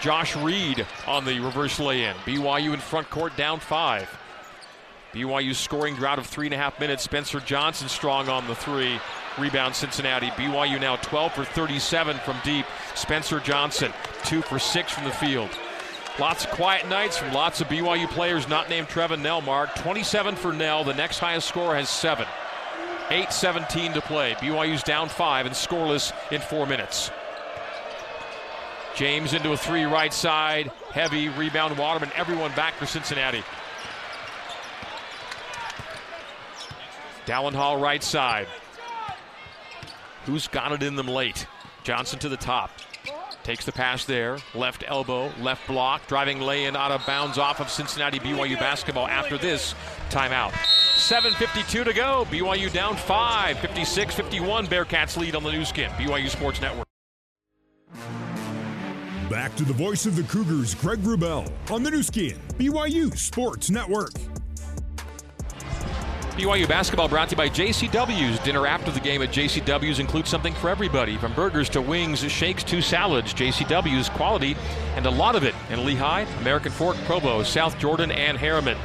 [0.00, 2.14] Josh Reed on the reverse lay in.
[2.24, 4.08] BYU in front court down five.
[5.12, 7.02] BYU scoring drought of three and a half minutes.
[7.02, 9.00] Spencer Johnson strong on the three.
[9.38, 10.28] Rebound Cincinnati.
[10.30, 12.66] BYU now 12 for 37 from deep.
[12.94, 13.92] Spencer Johnson,
[14.24, 15.50] 2 for 6 from the field.
[16.18, 19.74] Lots of quiet nights from lots of BYU players not named Trevin Knell, Mark.
[19.76, 20.84] 27 for Knell.
[20.84, 22.26] The next highest score has 7.
[23.08, 24.34] 8-17 to play.
[24.34, 27.10] BYU's down 5 and scoreless in 4 minutes.
[28.94, 30.72] James into a three right side.
[30.90, 32.10] Heavy rebound Waterman.
[32.16, 33.44] Everyone back for Cincinnati.
[37.28, 38.46] Dallin Hall right side.
[40.24, 41.46] Who's got it in them late?
[41.84, 42.70] Johnson to the top.
[43.42, 44.38] Takes the pass there.
[44.54, 49.06] Left elbow, left block, driving lay in out of bounds off of Cincinnati BYU basketball
[49.06, 49.74] after this
[50.08, 50.52] timeout.
[50.96, 52.26] 7.52 to go.
[52.30, 53.58] BYU down 5.
[53.58, 54.66] 56 51.
[54.66, 55.90] Bearcats lead on the Nu Skin.
[55.92, 56.86] BYU Sports Network.
[59.28, 63.68] Back to the voice of the Cougars, Greg Wrubell, on the Nu Skin, BYU Sports
[63.68, 64.12] Network.
[66.38, 68.38] BYU basketball brought to you by JCW's.
[68.38, 72.62] Dinner after the game at JCW's includes something for everybody, from burgers to wings, shakes
[72.62, 73.34] to salads.
[73.34, 74.56] JCW's quality
[74.94, 78.78] and a lot of it in Lehi, American Fork, Provo, South Jordan, and Herriman.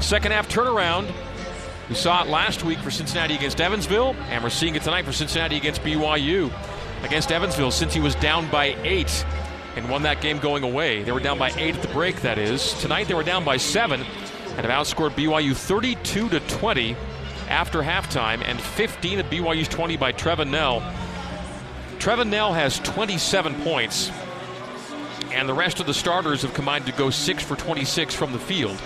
[0.00, 1.12] Second half turnaround.
[1.90, 5.12] We saw it last week for Cincinnati against Evansville, and we're seeing it tonight for
[5.12, 6.50] Cincinnati against BYU.
[7.02, 9.26] Against Evansville, Cincy was down by eight
[9.76, 11.02] and won that game going away.
[11.02, 12.72] They were down by eight at the break, that is.
[12.80, 14.02] Tonight they were down by seven
[14.56, 16.96] and have outscored BYU 32 to 20
[17.48, 20.80] after halftime, and 15 of BYU's 20 by Trevin Knell.
[21.98, 24.10] Trevin Knell has 27 points,
[25.32, 28.38] and the rest of the starters have combined to go 6 for 26 from the
[28.38, 28.80] field.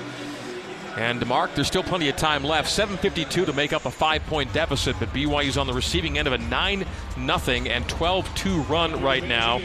[0.96, 2.68] And Mark, there's still plenty of time left.
[2.68, 6.38] 7:52 to make up a five-point deficit, but BYU's on the receiving end of a
[6.38, 6.84] 9
[7.16, 9.60] nothing and 12-2 run right now,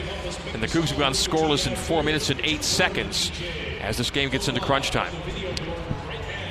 [0.54, 3.32] and the Cougs have gone scoreless in four minutes and eight seconds
[3.82, 5.14] as this game gets into crunch time.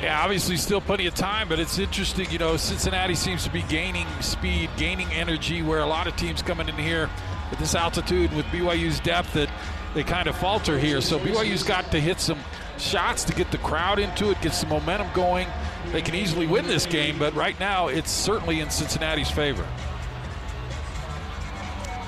[0.05, 2.31] Yeah, obviously still plenty of time, but it's interesting.
[2.31, 6.43] You know, Cincinnati seems to be gaining speed, gaining energy, where a lot of teams
[6.43, 7.09] coming in here
[7.51, 9.49] at this altitude with BYU's depth that
[9.95, 11.01] they kind of falter here.
[11.01, 12.39] So BYU's got to hit some
[12.77, 15.49] shots to get the crowd into it, get some momentum going.
[15.91, 19.67] They can easily win this game, but right now it's certainly in Cincinnati's favor.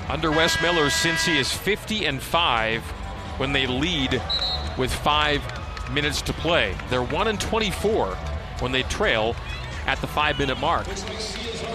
[0.07, 2.83] Under Wes Miller, Cincy is 50 and 5
[3.39, 4.21] when they lead
[4.77, 5.41] with five
[5.91, 6.75] minutes to play.
[6.89, 8.15] They're 1 and 24
[8.59, 9.35] when they trail
[9.85, 10.87] at the five minute mark.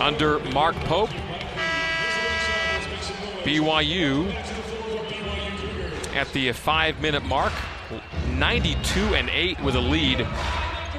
[0.00, 1.10] Under Mark Pope,
[3.44, 4.32] BYU
[6.14, 7.52] at the five minute mark,
[8.30, 10.26] 92 and 8 with a lead.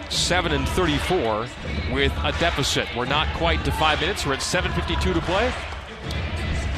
[0.09, 1.47] 7 and 34
[1.91, 2.87] with a deficit.
[2.95, 4.25] We're not quite to five minutes.
[4.25, 5.51] We're at 7.52 to play.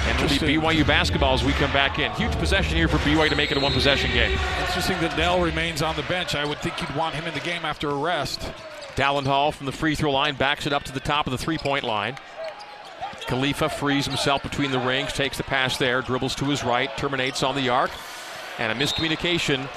[0.08, 2.12] And it'll be BYU basketball as we come back in.
[2.12, 4.38] Huge possession here for BYU to make it a one possession game.
[4.60, 6.36] Interesting that Knell remains on the bench.
[6.36, 8.52] I would think you'd want him in the game after a rest.
[8.98, 11.58] Hall from the free throw line backs it up to the top of the three
[11.58, 12.18] point line.
[13.28, 17.42] Khalifa frees himself between the rings, takes the pass there, dribbles to his right, terminates
[17.42, 17.90] on the arc,
[18.60, 19.68] and a miscommunication.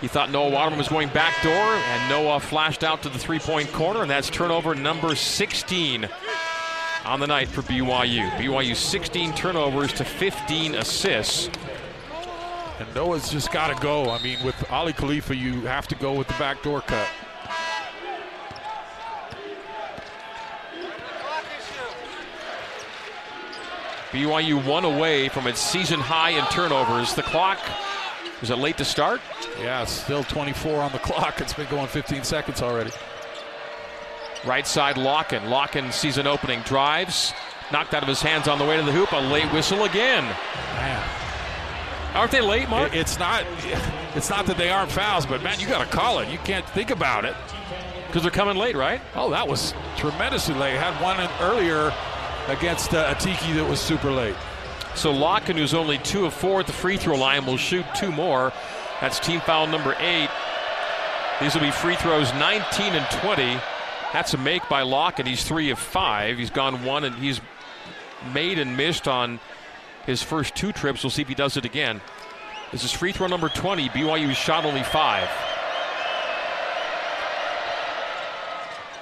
[0.00, 3.38] He thought Noah Waterman was going back door, and Noah flashed out to the three
[3.38, 6.08] point corner, and that's turnover number 16
[7.04, 8.30] on the night for BYU.
[8.32, 11.50] BYU 16 turnovers to 15 assists.
[12.78, 14.10] And Noah's just got to go.
[14.10, 17.08] I mean, with Aly Khalifa, you have to go with the backdoor cut.
[24.10, 27.14] BYU one away from its season high in turnovers.
[27.14, 27.58] The clock
[28.42, 29.20] is it late to start?
[29.58, 31.40] Yeah, still 24 on the clock.
[31.40, 32.90] It's been going 15 seconds already.
[34.46, 35.42] Right side Lakhin.
[35.48, 37.32] Lakhin season opening drives.
[37.72, 39.12] Knocked out of his hands on the way to the hoop.
[39.12, 40.24] A late whistle again.
[40.74, 41.08] Man.
[42.14, 42.94] Aren't they late, Mark?
[42.94, 43.44] It's not
[44.14, 46.28] it's not that they aren't fouls, but man, you gotta call it.
[46.28, 47.34] You can't think about it.
[48.06, 49.00] Because they're coming late, right?
[49.16, 50.76] Oh, that was tremendously late.
[50.76, 51.92] Had one earlier
[52.46, 54.36] against uh, Atiki that was super late.
[54.94, 58.12] So Lakhin, who's only two of four at the free throw line, will shoot two
[58.12, 58.52] more.
[59.00, 60.30] That's team foul number eight.
[61.40, 63.58] These will be free throws 19 and 20.
[64.14, 65.26] That's a make by Lakhin.
[65.26, 66.38] He's three of five.
[66.38, 67.40] He's gone one and he's
[68.32, 69.40] made and missed on
[70.06, 71.02] his first two trips.
[71.02, 72.00] We'll see if he does it again.
[72.70, 73.88] This is free throw number 20.
[73.88, 75.28] BYU shot only five.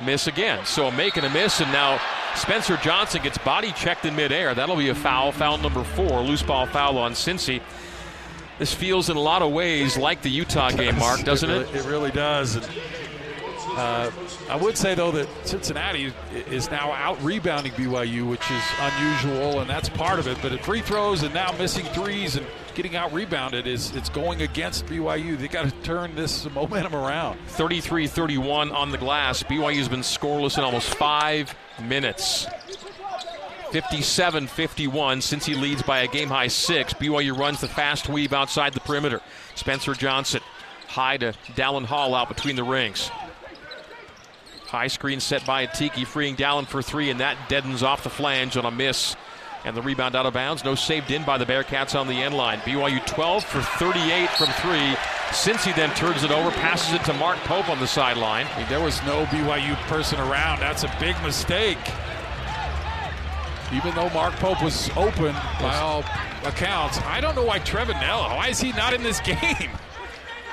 [0.02, 0.64] Miss again.
[0.64, 2.00] So a make and a miss, and now
[2.34, 4.54] Spencer Johnson gets body checked in midair.
[4.54, 5.30] That'll be a foul.
[5.30, 6.22] Foul number four.
[6.22, 7.60] Loose ball foul on Cincy.
[8.58, 11.66] This feels in a lot of ways like the Utah game, Mark, doesn't it?
[11.66, 11.84] Really, it?
[11.84, 12.56] it really does.
[13.70, 14.10] Uh,
[14.50, 19.70] I would say though that Cincinnati is now out rebounding BYU, which is unusual, and
[19.70, 20.38] that's part of it.
[20.42, 24.42] But at free throws and now missing threes and getting out rebounded is it's going
[24.42, 25.38] against BYU.
[25.38, 27.38] They got to turn this momentum around.
[27.48, 29.42] 33-31 on the glass.
[29.42, 32.46] BYU's been scoreless in almost five minutes.
[33.70, 34.48] 57-51
[35.22, 36.92] Cincy leads by a game high six.
[36.92, 39.20] BYU runs the fast weave outside the perimeter.
[39.54, 40.42] Spencer Johnson
[40.88, 43.10] high to Dallin Hall out between the rings.
[44.72, 48.56] High screen set by Atiki, freeing Dallin for three, and that deadens off the flange
[48.56, 49.16] on a miss.
[49.66, 50.64] And the rebound out of bounds.
[50.64, 52.58] No saved in by the Bearcats on the end line.
[52.60, 54.96] BYU 12 for 38 from three.
[55.28, 58.46] Cincy then turns it over, passes it to Mark Pope on the sideline.
[58.70, 60.60] There was no BYU person around.
[60.60, 61.76] That's a big mistake.
[63.74, 66.02] even though Mark Pope was open by all
[66.46, 66.98] accounts.
[67.02, 69.70] I don't know why Trevin Knell, why is he not in this game?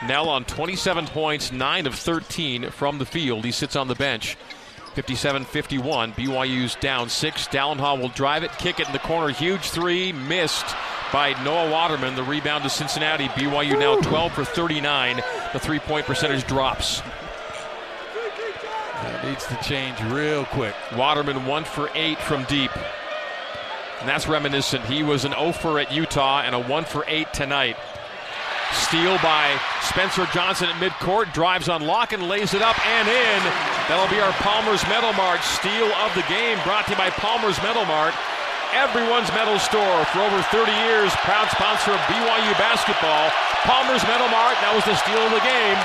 [0.07, 3.43] Knell on 27 points, 9 of 13 from the field.
[3.43, 4.37] He sits on the bench.
[4.95, 6.13] 57 51.
[6.13, 7.47] BYU's down six.
[7.47, 9.31] Dallin Hall will drive it, kick it in the corner.
[9.31, 10.65] Huge three, missed
[11.13, 12.15] by Noah Waterman.
[12.15, 13.27] The rebound to Cincinnati.
[13.29, 15.21] BYU now 12 for 39.
[15.53, 17.01] The three point percentage drops.
[19.01, 20.75] That needs to change real quick.
[20.95, 22.71] Waterman one for eight from deep.
[23.99, 24.85] And that's reminiscent.
[24.85, 27.75] He was an 0 for at Utah and a 1 for 8 tonight.
[28.73, 31.33] Steal by Spencer Johnson at midcourt.
[31.33, 33.41] Drives on lock and lays it up and in.
[33.89, 37.57] That'll be our Palmer's Medal Mart steal of the game, brought to you by Palmer's
[37.61, 38.13] Medal Mart.
[38.69, 41.09] Everyone's medal store for over 30 years.
[41.25, 43.33] Proud sponsor of BYU basketball.
[43.65, 44.53] Palmer's Medal Mart.
[44.61, 45.79] That was the steal of the game.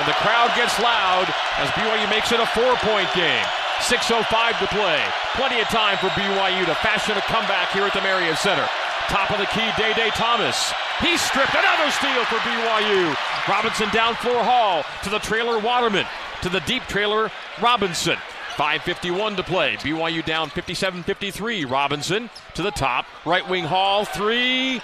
[0.00, 1.28] And the crowd gets loud
[1.60, 3.44] as BYU makes it a four point game.
[3.84, 4.24] 6.05
[4.64, 4.96] to play.
[5.36, 8.64] Plenty of time for BYU to fashion a comeback here at the Marriott Center.
[9.12, 10.72] Top of the key, Day Day Thomas.
[11.00, 13.14] He's stripped another steal for BYU.
[13.46, 16.06] Robinson down floor Hall to the trailer Waterman
[16.40, 18.16] to the deep trailer Robinson.
[18.56, 19.76] 5.51 to play.
[19.76, 21.66] BYU down 57 53.
[21.66, 23.04] Robinson to the top.
[23.26, 24.06] Right wing Hall.
[24.06, 24.80] Three.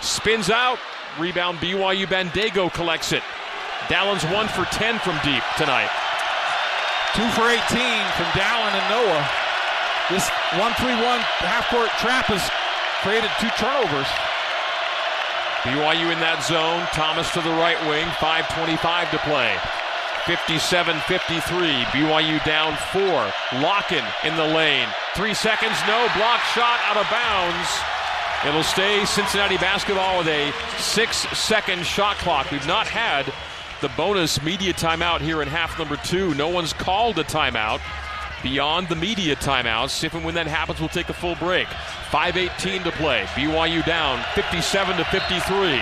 [0.00, 0.80] Spins out.
[1.20, 3.22] Rebound BYU Bandaogo collects it.
[3.86, 5.90] Dallin's one for 10 from deep tonight.
[7.14, 7.62] Two for 18
[8.18, 9.30] from Dallin and Noah.
[10.10, 12.50] This 1 3 1 half court trap has
[13.02, 14.06] created two turnovers.
[15.62, 16.86] BYU in that zone.
[16.90, 18.06] Thomas to the right wing.
[18.18, 19.54] 5.25 to play.
[20.26, 21.82] 57 53.
[21.90, 23.26] BYU down four.
[23.58, 24.88] Lakhin in the lane.
[25.14, 26.06] Three seconds, no.
[26.14, 27.68] Block shot out of bounds.
[28.46, 32.50] It'll stay Cincinnati basketball with a six second shot clock.
[32.50, 33.32] We've not had
[33.80, 36.34] the bonus media timeout here in half number two.
[36.34, 37.80] No one's called a timeout
[38.42, 40.02] beyond the media timeouts.
[40.02, 41.68] If and when that happens, we'll take a full break.
[42.12, 43.24] 5.18 to play.
[43.28, 45.78] BYU down 57 to 53.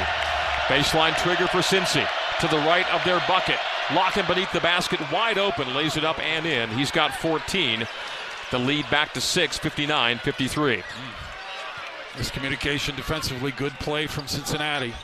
[0.68, 2.07] Baseline trigger for Cincy.
[2.41, 3.59] To the right of their bucket.
[3.89, 6.70] Lakhin beneath the basket, wide open, lays it up and in.
[6.70, 7.85] He's got 14.
[8.53, 10.83] The lead back to 6, 59 53.
[12.12, 14.95] Miscommunication defensively, good play from Cincinnati.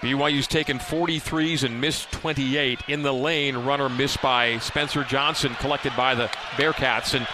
[0.00, 3.56] BYU's taken 43s and missed 28 in the lane.
[3.56, 7.14] Runner missed by Spencer Johnson, collected by the Bearcats.
[7.14, 7.26] And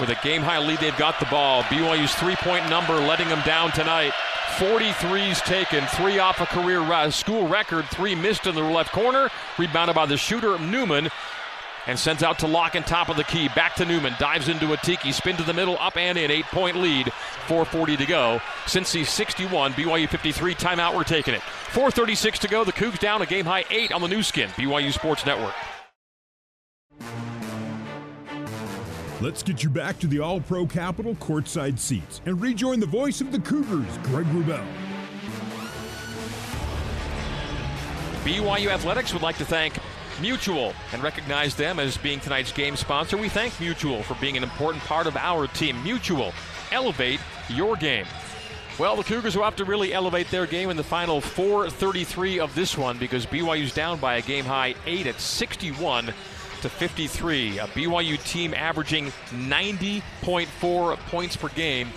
[0.00, 1.62] with a game high lead, they've got the ball.
[1.64, 4.12] BYU's three point number letting them down tonight.
[4.56, 9.28] 43s taken, three off a career school record, three missed in the left corner.
[9.58, 11.10] Rebounded by the shooter Newman
[11.86, 13.48] and sends out to Lakhin top of the key.
[13.48, 14.14] Back to Newman.
[14.18, 15.12] Dives into Atiki.
[15.12, 15.76] Spin to the middle.
[15.78, 16.30] Up and in.
[16.30, 17.06] Eight point lead.
[17.46, 18.40] 4.40 to go.
[18.66, 19.74] Cincy 61.
[19.74, 20.54] BYU 53.
[20.54, 20.94] Timeout.
[20.94, 21.42] We're taking it.
[21.72, 22.64] 4.36 to go.
[22.64, 24.48] The Cougs down a game high eight on the Nu Skin.
[24.50, 25.54] BYU Sports Network.
[29.24, 33.22] Let's get you back to the All Pro Capital courtside seats and rejoin the voice
[33.22, 34.66] of the Cougars, Greg Wrubell.
[38.22, 39.78] BYU Athletics would like to thank
[40.20, 43.16] Mutual and recognize them as being tonight's game sponsor.
[43.16, 45.82] We thank Mutual for being an important part of our team.
[45.82, 46.34] Mutual,
[46.70, 48.04] elevate your game.
[48.78, 52.54] Well, the Cougars will have to really elevate their game in the final 4:33 of
[52.54, 56.12] this one because BYU's down by a game high eight at 61
[56.64, 57.58] to 53.
[57.58, 61.90] A BYU team averaging 90.4 points per game.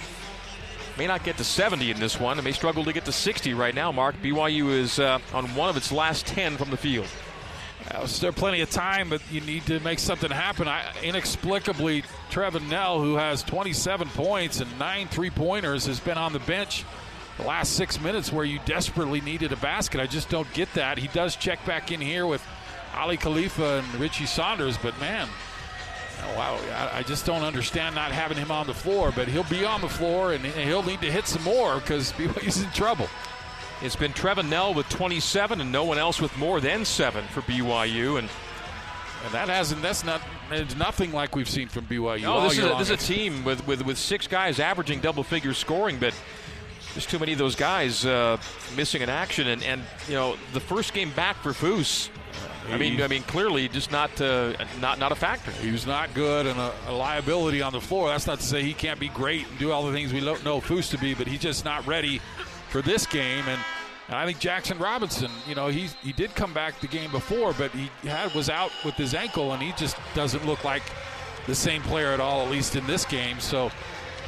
[0.97, 2.38] May not get to 70 in this one.
[2.38, 4.22] It may struggle to get to 60 right now, Mark.
[4.22, 7.07] BYU is uh, on one of its last 10 from the field.
[7.89, 10.68] Uh, there plenty of time, but you need to make something happen.
[10.68, 16.34] I, inexplicably, Trevin Knell, who has 27 points and nine three pointers, has been on
[16.34, 16.84] the bench
[17.38, 20.01] the last six minutes where you desperately needed a basket.
[20.01, 20.97] I just don't get that.
[20.97, 22.45] He does check back in here with
[22.98, 25.28] Aly Khalifa and Richie Saunders, but man,
[26.24, 29.12] oh, wow, I, I just don't understand not having him on the floor.
[29.16, 32.62] But he'll be on the floor and he'll need to hit some more because BYU's
[32.64, 33.08] in trouble.
[33.82, 37.41] It's been Trevin Knell with 27 and no one else with more than seven for
[37.41, 38.18] BYU.
[38.18, 38.28] And,
[39.24, 42.24] and that hasn't, that's not, it's nothing like we've seen from BYU.
[42.24, 45.24] No, this, is a, this is a team with, with, with six guys averaging double
[45.24, 46.16] figure scoring, but
[46.94, 48.38] there's too many of those guys uh,
[48.76, 49.48] missing in action.
[49.48, 52.10] And, and, you know, the first game back for Foose,
[52.70, 55.52] I mean, I mean, clearly, just not uh, not not a factor.
[55.52, 58.10] He was not good and a, a, liability on the floor.
[58.10, 60.60] That's not to say he can't be great and do all the things we know
[60.60, 62.20] Foose to be, but he's just not ready
[62.70, 63.46] for this game.
[63.48, 63.62] And,
[64.08, 67.54] and I think Jaxson Robinson, you know, he he did come back the game before,
[67.54, 70.84] but he had was out with his ankle, and he just doesn't look like
[71.46, 73.40] the same player at all, at least in this game.
[73.40, 73.72] So.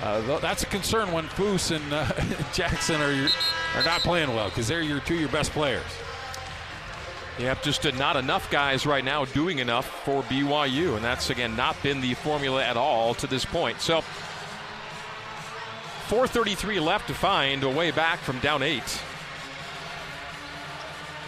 [0.01, 2.05] Uh, that's a concern when Foose and uh,
[2.53, 3.29] Jaxson are
[3.77, 5.83] are not playing well because they're your two your best players.
[7.39, 11.81] Have just not enough guys right now doing enough for BYU, and that's again not
[11.81, 13.79] been the formula at all to this point.
[13.79, 14.01] So
[16.09, 19.01] 4.33 left to find a way back from down eight.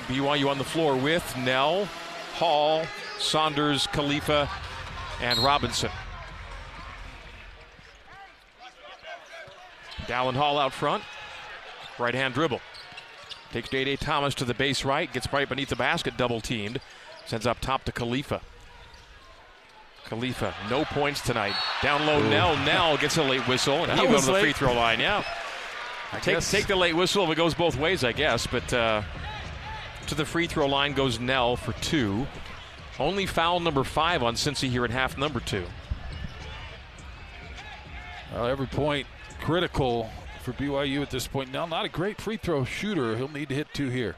[0.08, 1.86] BYU on the floor with Knell,
[2.34, 2.86] Hall,
[3.20, 4.50] Saunders, Khalifa,
[5.22, 5.92] and Robinson.
[10.08, 11.04] Dallin Hall out front.
[12.00, 12.62] Right hand dribble.
[13.52, 15.12] Takes Day Thomas to the base right.
[15.12, 16.80] Gets right beneath the basket, double teamed.
[17.26, 18.42] Sends up top to Khalifa.
[20.06, 21.54] Khalifa, no points tonight.
[21.82, 22.30] Down low, Ooh.
[22.30, 22.56] Nell.
[22.58, 25.00] Knell gets a late whistle, and he goes to the free throw line.
[25.00, 25.24] Yeah.
[26.22, 28.48] take, take the late whistle if it goes both ways, I guess.
[28.48, 29.04] But uh,
[30.08, 32.28] to the free throw line goes Knell for two.
[33.00, 35.66] Only foul number five on Cincy here at half number two.
[38.34, 39.08] Well, every point
[39.42, 40.10] critical
[40.44, 41.52] for BYU at this point.
[41.52, 43.18] Now, not a great free throw shooter.
[43.18, 44.16] He'll need to hit two here.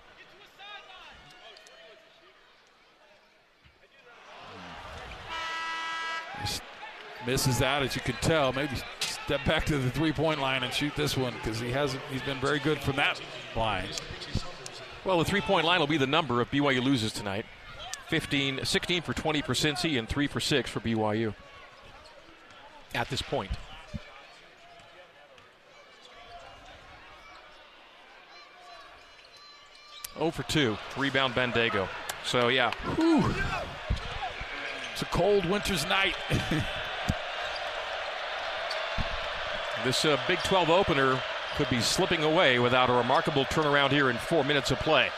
[7.26, 8.52] Misses that, as you can tell.
[8.52, 12.04] Maybe step back to the three-point line and shoot this one because he hasn't.
[12.12, 13.22] He's been very good from that
[13.56, 13.88] line.
[15.06, 17.46] Well, the three-point line will be the number if BYU loses tonight.
[18.10, 21.34] 15, 16 for 20 for Cincy and three for six for BYU.
[22.94, 23.52] At this point.
[30.18, 30.78] 0 for 2.
[30.98, 31.88] Rebound Bandaogo.
[32.24, 32.72] So, yeah.
[32.96, 33.34] Whew.
[34.92, 36.16] It's a cold winter's night.
[39.84, 41.20] this uh, Big 12 opener
[41.56, 45.10] could be slipping away without a remarkable turnaround here in four minutes of play.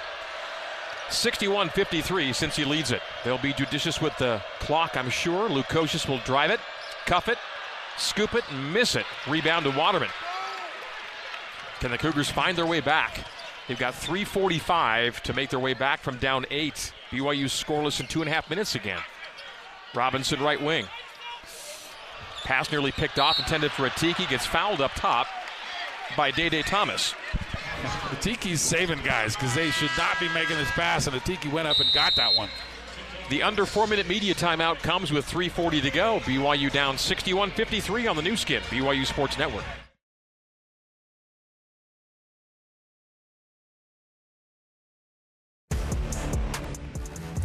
[1.10, 3.02] 61 53 Cincy leads it.
[3.24, 5.48] They'll be judicious with the clock, I'm sure.
[5.50, 6.60] Lukosius will drive it,
[7.06, 7.38] cuff it,
[7.98, 9.06] scoop it, and miss it.
[9.28, 10.10] Rebound to Waterman.
[11.80, 13.20] Can the Cougars find their way back?
[13.68, 16.94] They've got 3.45 to make their way back from down eight.
[17.12, 19.00] BYU scoreless in two and a half minutes again.
[19.96, 20.86] Robinson, right wing.
[22.44, 24.30] Pass nearly picked off, intended for Atiki.
[24.30, 25.28] Gets fouled up top
[26.16, 27.16] by Day Day Thomas.
[28.12, 31.80] Atiki's saving guys because they should not be making this pass, and Atiki went up
[31.80, 32.50] and got that one.
[33.30, 36.20] The under four minute media timeout comes with 3.40 to go.
[36.20, 39.64] BYU down 61 53 on the Nu Skin, BYU Sports Network.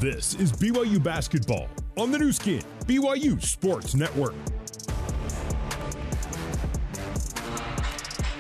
[0.00, 4.32] This is BYU Basketball on the Nu Skin, BYU Sports Network.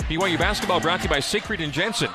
[0.08, 2.08] BYU Basketball brought to you by Siegfried and Jensen.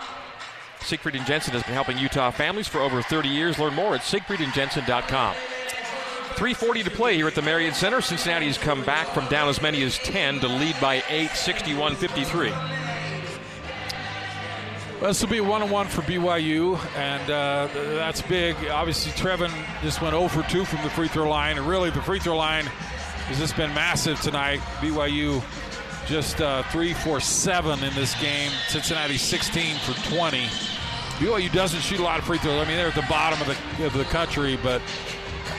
[0.82, 3.60] Siegfried and Jensen has been helping Utah families for over 30 years.
[3.60, 5.36] Learn more at siegfriedandjensen.com.
[5.36, 8.02] 3.40 to play here at the Marriott Center.
[8.02, 11.96] Cincinnati has come back from down as many as 10 to lead by 8, 61
[11.96, 12.52] 53.
[15.08, 18.56] This will be a one-on-one for BYU, and uh, that's big.
[18.70, 19.52] Obviously, Trevin
[19.84, 22.36] just went 0 for 2 from the free throw line, and really the free throw
[22.36, 24.62] line has just been massive tonight.
[24.80, 25.44] BYU
[26.08, 28.50] just uh, 3 for 7 in this game.
[28.68, 30.40] Cincinnati 16 for 20.
[31.20, 32.66] BYU doesn't shoot a lot of free throws.
[32.66, 33.48] I mean, they're at the bottom of
[33.78, 34.82] the, of the country, but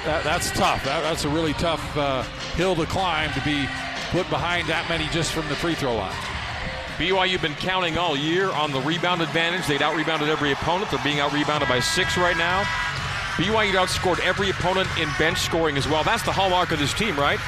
[0.04, 0.84] that, that's tough.
[0.84, 2.24] That, that's a really tough uh,
[2.56, 3.64] hill to climb to be
[4.10, 6.35] put behind that many just from the free throw line.
[6.96, 9.66] BYU been counting all year on the rebound advantage.
[9.66, 10.90] They'd out rebounded every opponent.
[10.90, 12.62] They're being out rebounded by six right now.
[13.36, 16.02] BYU outscored every opponent in bench scoring as well.
[16.02, 17.38] That's the hallmark of this team, right?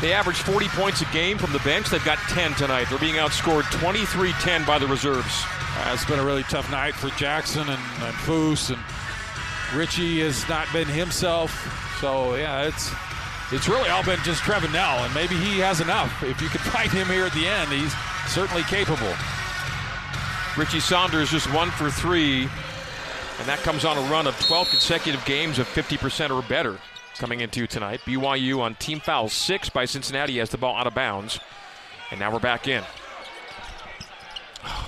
[0.00, 1.90] They average 40 points a game from the bench.
[1.90, 2.88] They've got 10 tonight.
[2.90, 5.44] They're being outscored 23 10 by the reserves.
[5.78, 10.46] Uh, it's been a really tough night for Jaxson and, and Foose, and Richie has
[10.48, 11.52] not been himself.
[12.00, 12.90] So, yeah, it's
[13.52, 16.22] it's really all been just Trevin Knell, and maybe he has enough.
[16.24, 17.94] If you could find him here at the end, he's
[18.28, 19.12] certainly capable.
[20.56, 25.24] Richie Saunders just one for three, and that comes on a run of 12 consecutive
[25.24, 26.78] games of 50% or better
[27.16, 28.00] coming into tonight.
[28.04, 31.38] BYU on team foul six by Cincinnati as the ball out of bounds.
[32.10, 32.84] And now we're back in.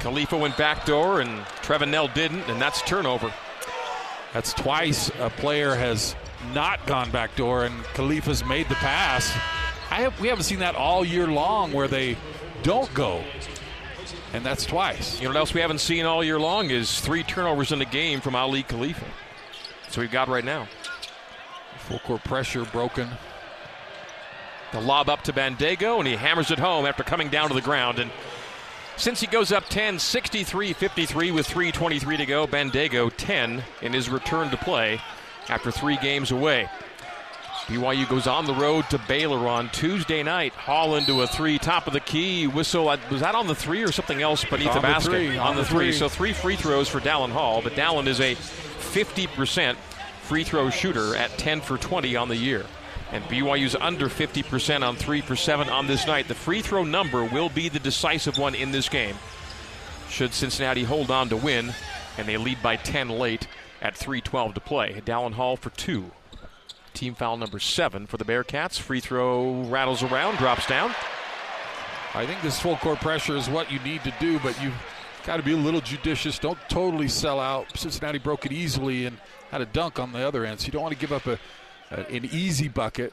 [0.01, 3.33] Khalifa went backdoor and Trevin Knell didn't, and that's turnover.
[4.33, 6.15] That's twice a player has
[6.53, 9.33] not gone backdoor, and Khalifa's made the pass.
[9.91, 12.17] I have, we haven't seen that all year long where they
[12.63, 13.23] don't go.
[14.33, 15.21] And that's twice.
[15.21, 17.85] You know what else we haven't seen all year long is three turnovers in the
[17.85, 19.05] game from Aly Khalifa.
[19.91, 20.67] So we've got right now.
[21.79, 23.09] Full court pressure broken.
[24.73, 27.61] The lob up to Bandaogo, and he hammers it home after coming down to the
[27.61, 28.01] ground.
[28.01, 28.11] And
[28.97, 34.51] Cincy goes up 10, 63 53 with 3.23 to go, Bandaogo 10 in his return
[34.51, 35.01] to play
[35.49, 36.69] after three games away.
[37.67, 40.53] BYU goes on the road to Baylor on Tuesday night.
[40.53, 42.47] Hall into a three, top of the key.
[42.47, 42.85] Whistle.
[42.85, 45.11] Was that on the three or something else beneath on the basket?
[45.11, 45.87] The three, on, on the, the three.
[45.87, 45.93] three.
[45.93, 49.77] So three free throws for Dallin Hall, but Dallin is a 50%
[50.25, 52.67] free throw shooter at 10 for 20 on the year.
[53.13, 56.29] And BYU's under 50% on 3 for 7 on this night.
[56.29, 59.17] The free throw number will be the decisive one in this game.
[60.11, 61.73] Should Cincinnati hold on to win,
[62.19, 63.47] and they lead by 10 late
[63.81, 65.01] at 3.12 to play.
[65.05, 66.11] Dallin Hall for two.
[66.95, 68.79] Team foul number seven for the Bearcats.
[68.79, 70.95] Free throw rattles around, drops down.
[72.15, 74.81] I think this full court pressure is what you need to do, but you've
[75.27, 76.39] got to be a little judicious.
[76.39, 77.77] Don't totally sell out.
[77.77, 79.19] Cincinnati broke it easily and
[79.51, 81.39] had a dunk on the other end, so you don't want to give up a,
[81.91, 83.13] a an easy bucket.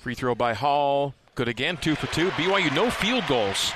[0.00, 1.14] Free throw by Hall.
[1.34, 2.30] Good again, two for two.
[2.30, 3.72] BYU no field goals.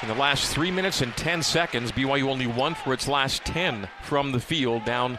[0.00, 3.88] In the last three minutes and 10 seconds, BYU only one for its last 10
[4.02, 5.18] from the field down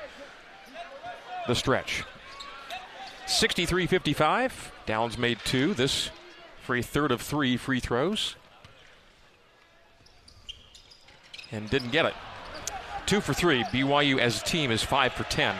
[1.47, 2.04] the stretch.
[3.30, 4.71] 63 55.
[4.88, 5.75] Downs made two.
[5.75, 6.09] This
[6.63, 8.36] for a third of three free throws.
[11.51, 12.15] And didn't get it.
[13.05, 13.63] Two for three.
[13.65, 15.55] BYU as a team is five for 10.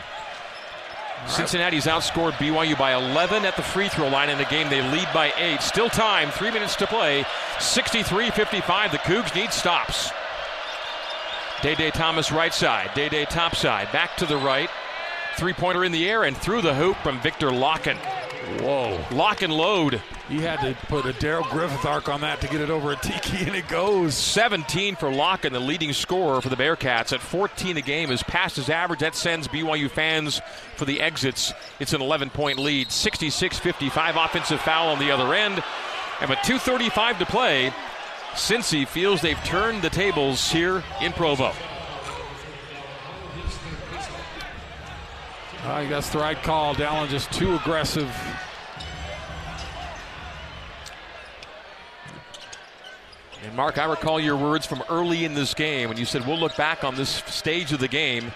[1.26, 4.68] Cincinnati's outscored BYU by 11 at the free throw line in the game.
[4.68, 5.60] They lead by eight.
[5.60, 7.24] Still time, three minutes to play.
[7.60, 8.92] 63 55.
[8.92, 10.10] The Cougs need stops.
[11.62, 12.94] Day Day Thomas right side.
[12.94, 13.92] Day Day top side.
[13.92, 14.70] Back to the right.
[15.38, 17.96] Three pointer in the air and through the hoop from Viktor Lakhin.
[18.58, 19.02] Whoa.
[19.12, 20.02] Lock and load.
[20.28, 23.46] He had to put a Darrell Griffith arc on that to get it over Atiki,
[23.46, 24.14] and it goes.
[24.14, 27.12] 17 for Lakhin, the leading scorer for the Bearcats.
[27.12, 29.00] At 14 a game is past his average.
[29.00, 30.40] That sends BYU fans
[30.76, 31.52] for the exits.
[31.78, 32.90] It's an 11 point lead.
[32.90, 35.62] 66 55 offensive foul on the other end.
[36.20, 37.72] And with 2.35 to play,
[38.32, 41.52] Cincy feels they've turned the tables here in Provo.
[45.64, 46.74] I guess the right call.
[46.74, 48.10] Dallin just too aggressive.
[53.44, 56.38] And Mark, I recall your words from early in this game when you said we'll
[56.38, 58.32] look back on this stage of the game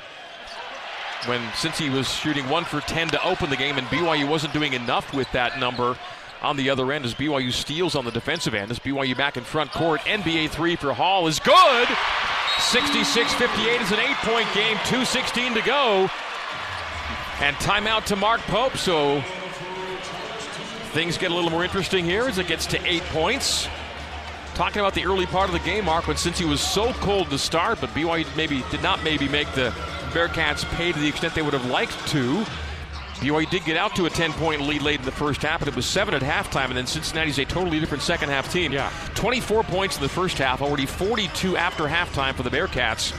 [1.27, 4.75] when Cincy was shooting one for 10 to open the game and BYU wasn't doing
[4.75, 5.97] enough with that number
[6.43, 8.71] on the other end as BYU steals on the defensive end.
[8.71, 11.89] As BYU back in front court, NBA three for Hall is good.
[12.59, 16.11] 66-58 is an eight-point game, 2.16 to go.
[17.41, 19.23] And timeout to Mark Pope, so
[20.93, 23.69] things get a little more interesting here as it gets to eight points.
[24.55, 27.39] Talking about the early part of the game, Mark, but Cincy was so cold to
[27.39, 29.71] start, but BYU maybe did not maybe make the
[30.11, 32.45] Bearcats pay to the extent they would have liked to.
[33.17, 35.75] BYU did get out to a 10-point lead late in the first half, but it
[35.75, 38.71] was seven at halftime, and then Cincinnati's a totally different second half team.
[38.71, 38.93] Yeah.
[39.15, 43.13] 24 points in the first half, already 42 after halftime for the Bearcats.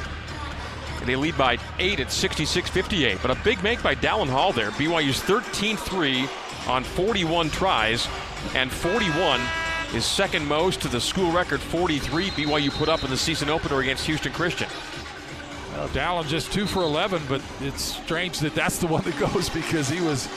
[1.05, 3.21] And they lead by eight at 66-58.
[3.21, 4.71] But a big make by Dallin Hall there.
[4.71, 6.27] BYU's 13-3
[6.67, 8.07] on 41 tries,
[8.55, 9.39] and 41
[9.93, 13.81] is second most to the school record 43 BYU put up in the season opener
[13.81, 14.67] against Houston Christian.
[15.73, 19.47] Well, Dallin just two for 11, but it's strange that that's the one that goes
[19.47, 20.27] because he was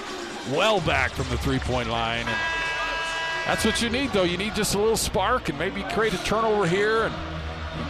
[0.52, 2.26] well back from the three point line.
[2.26, 2.36] And
[3.46, 4.24] that's what you need, though.
[4.24, 7.14] You need just a little spark and maybe create a turnover here and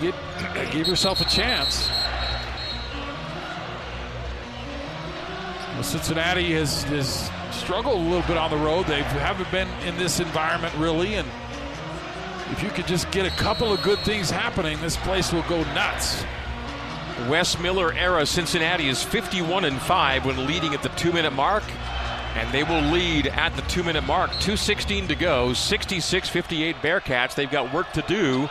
[0.00, 1.90] you get, give yourself a chance.
[5.78, 8.86] Well, Cincinnati has, has struggled a little bit on the road.
[8.86, 11.28] They haven't been in this environment really, and
[12.50, 15.62] if you could just get a couple of good things happening, this place will go
[15.74, 16.24] nuts.
[17.28, 21.62] Wes Miller era Cincinnati is 51 and 5 when leading at the two minute mark.
[22.34, 24.30] And they will lead at the two minute mark.
[24.30, 25.52] 2.16 to go.
[25.52, 27.36] 66 58 Bearcats.
[27.36, 28.50] They've got work to do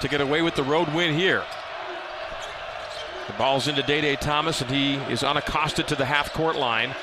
[0.00, 1.44] to get away with the road win here.
[3.26, 6.94] The ball's into Day Day Thomas, and he is unaccosted to the half court line.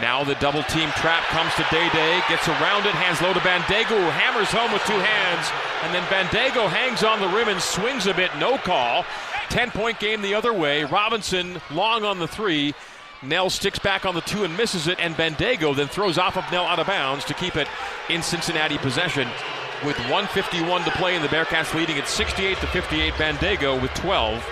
[0.00, 3.40] Now the double team trap comes to Day Day, gets around it, hands low to
[3.40, 5.46] Bandaogo, hammers home with two hands,
[5.82, 9.04] and then Bandaogo hangs on the rim and swings a bit, no call.
[9.50, 10.84] 10 point game the other way.
[10.84, 12.74] Robinson long on the three.
[13.22, 16.50] Knell sticks back on the two and misses it, and Bandaogo then throws off of
[16.50, 17.68] Knell out of bounds to keep it
[18.08, 19.28] in Cincinnati possession.
[19.84, 23.12] With 151 to play, and the Bearcats leading at 68 to 58.
[23.14, 24.44] Bandaogo with 12,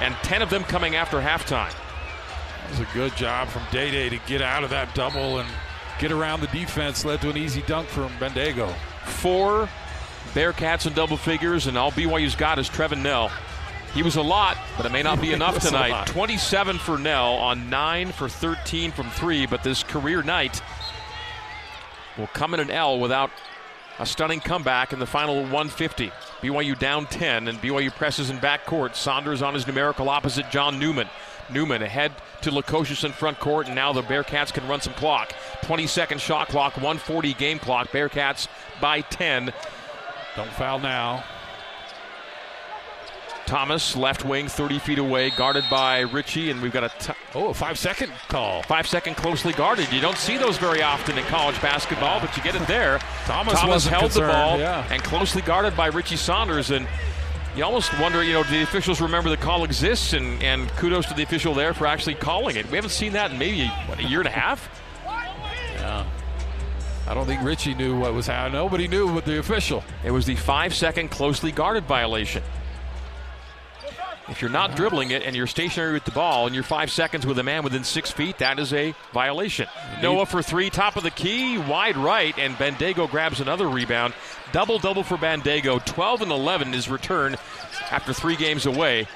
[0.00, 1.72] and 10 of them coming after halftime.
[2.64, 5.48] It was a good job from Day Day to get out of that double and
[5.98, 7.04] get around the defense.
[7.04, 8.74] Led to an easy dunk from Bandaogo.
[9.04, 9.68] Four
[10.34, 13.30] Bearcats in double figures, and all BYU's got is Trevin Knell.
[13.94, 16.06] He was a lot, but it may not be enough tonight.
[16.08, 20.60] 27 for Knell on 9 for 13 from 3, but this career night
[22.18, 23.30] will come in an L without
[23.98, 26.10] a stunning comeback in the final 150.
[26.40, 28.94] BYU down 10, and BYU presses in backcourt.
[28.94, 31.08] Saunders on his numerical opposite, John Newman.
[31.48, 35.32] Newman ahead to Lukosius in front court, and now the Bearcats can run some clock.
[35.62, 37.88] 20 second shot clock, 140 game clock.
[37.88, 38.48] Bearcats
[38.80, 39.52] by 10.
[40.34, 41.24] Don't foul now.
[43.46, 47.48] Thomas, left wing, 30 feet away, guarded by Richie, and we've got a t- oh
[47.50, 48.62] a five second call.
[48.64, 49.90] Five second closely guarded.
[49.92, 52.98] You don't see those very often in college basketball, but you get it there.
[53.24, 54.86] Thomas, Thomas held concerned, the ball yeah.
[54.90, 56.88] and closely guarded by Richie Saunders, and
[57.56, 60.12] you almost wonder, you know, do the officials remember the call exists?
[60.12, 62.68] And, and kudos to the official there for actually calling it.
[62.70, 64.68] We haven't seen that in maybe what, a year and a half.
[65.06, 66.04] Yeah.
[67.08, 68.54] I don't think Richie knew what was happening.
[68.54, 69.84] Nobody knew what the official.
[70.04, 72.42] It was the five second closely guarded violation.
[74.28, 77.24] If you're not dribbling it and you're stationary with the ball and you're five seconds
[77.24, 79.68] with a man within six feet, that is a violation.
[80.02, 84.14] Noah for three, top of the key, wide right, and Bandaogo grabs another rebound.
[84.50, 85.84] Double double for Bandaogo.
[85.84, 87.36] 12 and 11 is return
[87.90, 89.06] after three games away.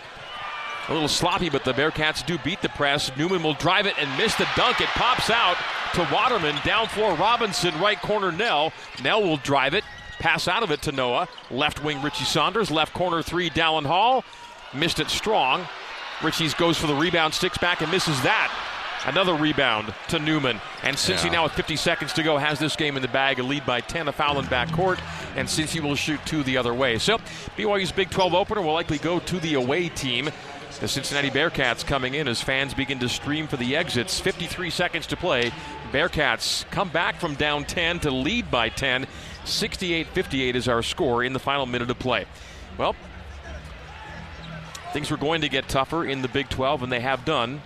[0.89, 3.15] A little sloppy, but the Bearcats do beat the press.
[3.17, 4.81] Newman will drive it and miss the dunk.
[4.81, 5.57] It pops out
[5.95, 6.57] to Waterman.
[6.65, 8.73] Down floor, Robinson, right corner, Knell.
[9.03, 9.85] Knell will drive it,
[10.19, 11.29] pass out of it to Noah.
[11.51, 12.71] Left wing, Richie Saunders.
[12.71, 14.25] Left corner, three, Dallin Hall.
[14.73, 15.67] Missed it strong.
[16.23, 18.53] Richie's goes for the rebound, sticks back and misses that.
[19.07, 20.61] Another rebound to Newman.
[20.83, 21.31] And Cincy Yeah.
[21.31, 23.81] now with 50 seconds to go has this game in the bag, a lead by
[23.81, 24.99] 10, a foul in backcourt,
[25.37, 26.99] and Cincy will shoot two the other way.
[26.99, 27.19] So
[27.57, 30.31] BYU's Big 12 opener will likely go to the away team.
[30.81, 34.21] The Cincinnati Bearcats coming in as fans begin to stream for the exits.
[34.21, 35.51] 53 seconds to play.
[35.93, 39.07] Bearcats come back from down 10 to lead by 10.
[39.45, 42.27] 68 58 is our score in the final minute of play.
[42.79, 42.95] Well,
[44.93, 47.63] things were going to get tougher in the Big 12, and they have done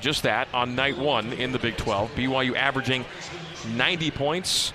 [0.00, 2.10] just that on night one in the Big 12.
[2.12, 3.04] BYU averaging
[3.74, 4.72] 90 points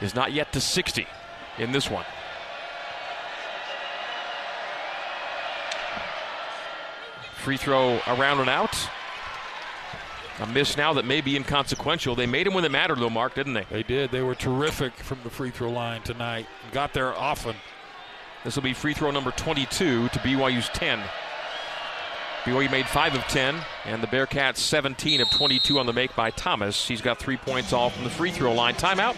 [0.00, 1.06] is not yet to 60
[1.58, 2.04] in this one.
[7.36, 8.76] Free throw around and out.
[10.40, 12.14] A miss now that may be inconsequential.
[12.14, 13.66] They made him when it mattered, though, Mark, didn't they?
[13.70, 14.12] They did.
[14.12, 16.46] They were terrific from the free throw line tonight.
[16.70, 17.56] Got there often.
[18.44, 21.02] This will be free throw number 22 to BYU's 10.
[22.44, 26.30] BYU made 5 of 10, and the Bearcats 17 of 22 on the make by
[26.30, 26.86] Thomas.
[26.86, 28.74] He's got three points all from the free throw line.
[28.74, 29.14] Timeout.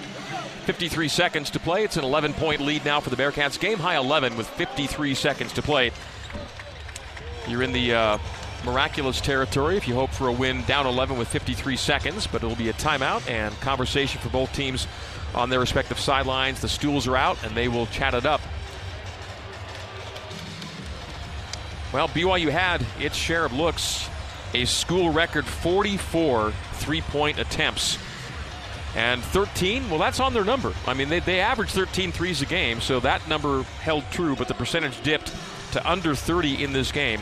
[0.65, 1.85] 53 seconds to play.
[1.85, 3.61] It's an 11 point lead now for the Bearcats.
[3.61, 5.91] Game high 11 with 53 seconds to play.
[7.47, 8.19] You're in the uh,
[8.65, 12.57] miraculous territory if you hope for a win down 11 with 53 seconds, but it'll
[12.57, 14.87] be a timeout and conversation for both teams
[15.35, 16.61] on their respective sidelines.
[16.61, 18.41] The stools are out, and they will chat it up
[21.93, 24.09] Well, BYU had its share of looks,
[24.55, 27.99] a school record 44 three point attempts.
[28.97, 30.73] And 13, well, that's on their number.
[30.87, 34.49] I mean, they, they average 13 threes a game, so that number held true, but
[34.49, 35.33] the percentage dipped
[35.73, 37.21] to under 30 in this game.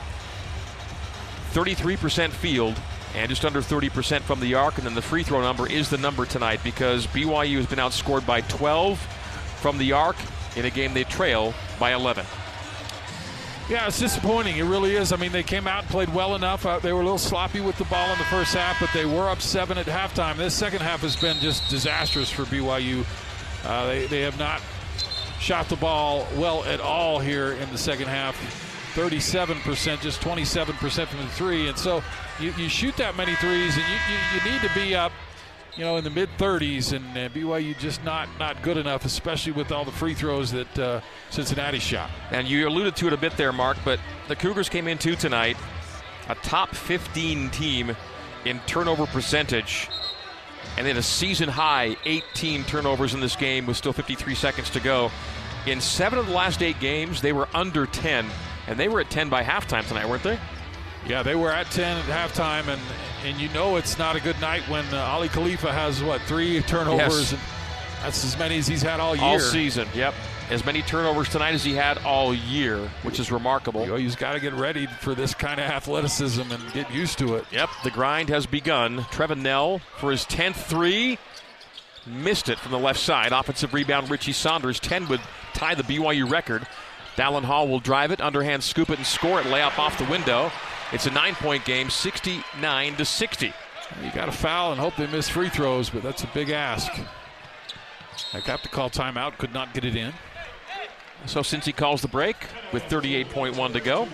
[1.52, 2.74] 33% field
[3.14, 5.98] and just under 30% from the arc, and then the free throw number is the
[5.98, 8.98] number tonight because BYU has been outscored by 12
[9.60, 10.16] from the arc
[10.56, 12.24] in a game they trail by 11.
[13.68, 14.56] Yeah, it's disappointing.
[14.56, 15.12] It really is.
[15.12, 16.64] I mean, they came out and played well enough.
[16.64, 19.04] Uh, they were a little sloppy with the ball in the first half, but they
[19.04, 20.36] were up seven at halftime.
[20.38, 23.04] This second half has been just disastrous for BYU.
[23.66, 24.62] Uh, they, they have not
[25.38, 28.36] shot the ball well at all here in the second half.
[28.94, 31.68] 37%, just 27% from the three.
[31.68, 32.02] And so
[32.40, 35.12] you, you shoot that many threes, and you, you, you need to be up
[35.78, 39.52] you know, in the mid 30s, and uh, BYU just not not good enough, especially
[39.52, 41.00] with all the free throws that uh,
[41.30, 42.10] Cincinnati shot.
[42.32, 45.56] And you alluded to it a bit there, Mark, but the Cougars came into tonight
[46.28, 47.96] a top 15 team
[48.44, 49.88] in turnover percentage,
[50.76, 54.80] and had a season high 18 turnovers in this game with still 53 seconds to
[54.80, 55.10] go.
[55.66, 58.26] In seven of the last eight games, they were under 10,
[58.66, 60.38] and they were at 10 by halftime tonight, weren't they?
[61.08, 62.80] Yeah, they were at 10 at halftime, and
[63.24, 66.60] and you know it's not a good night when uh, Aly Khalifa has what three
[66.62, 67.32] turnovers, Yes.
[67.32, 67.40] and
[68.02, 69.24] that's as many as he's had all year.
[69.24, 70.14] All season, yep.
[70.50, 73.84] As many turnovers tonight as he had all year, which is remarkable.
[73.86, 77.44] BYU's got to get ready for this kind of athleticism and get used to it.
[77.50, 79.00] Yep, the grind has begun.
[79.10, 81.18] Trevin Knell for his 10th three.
[82.06, 83.32] Missed it from the left side.
[83.32, 84.80] Offensive rebound, Richie Saunders.
[84.80, 85.20] 10 would
[85.52, 86.66] tie the BYU record.
[87.16, 89.46] Dallin Hall will drive it, underhand scoop it, and score it.
[89.46, 90.50] Layup off the window.
[90.92, 93.52] It's a nine point game, 69 to 60.
[94.02, 96.90] You got to foul and hope they miss free throws, but that's a big ask.
[98.32, 100.12] I got to call timeout, could not get it in.
[101.26, 102.36] So Cincy calls the break
[102.72, 104.08] with 38.1 to go,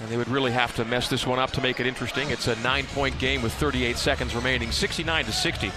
[0.00, 2.30] and they would really have to mess this one up to make it interesting.
[2.30, 5.70] It's a nine point game with 38 seconds remaining, 69 to 60.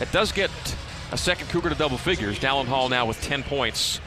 [0.00, 0.50] It does get
[1.12, 2.38] a second Cougar to double figures.
[2.38, 4.00] Dallin Hall now with 10 points.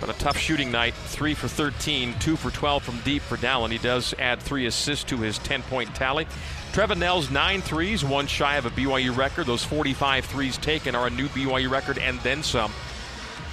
[0.00, 0.94] But a tough shooting night.
[0.94, 3.70] Three for 13, two for 12 from deep for Dallin.
[3.70, 6.26] He does add three assists to his 10 point tally.
[6.72, 9.46] Trevin Knell's nine threes, one shy of a BYU record.
[9.46, 12.72] Those 45 threes taken are a new BYU record and then some.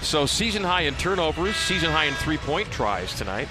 [0.01, 3.47] So season high in turnovers, season high in three point tries tonight.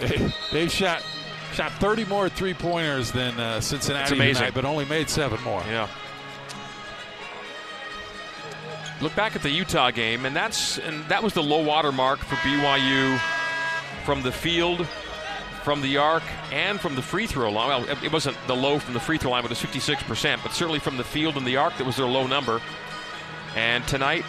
[0.00, 1.04] They, they've shot
[1.52, 5.62] shot 30 more three pointers than uh, Cincinnati tonight, but only made seven more.
[5.66, 5.88] Yeah.
[9.02, 12.20] Look back at the Utah game, and that's and that was the low water mark
[12.20, 13.18] for BYU
[14.04, 14.86] from the field,
[15.64, 16.22] from the arc,
[16.52, 17.68] and from the free throw line.
[17.68, 20.52] Well, it wasn't the low from the free throw line, but it was 56%, but
[20.52, 22.60] certainly from the field and the arc, that was their low number.
[23.56, 24.24] And tonight,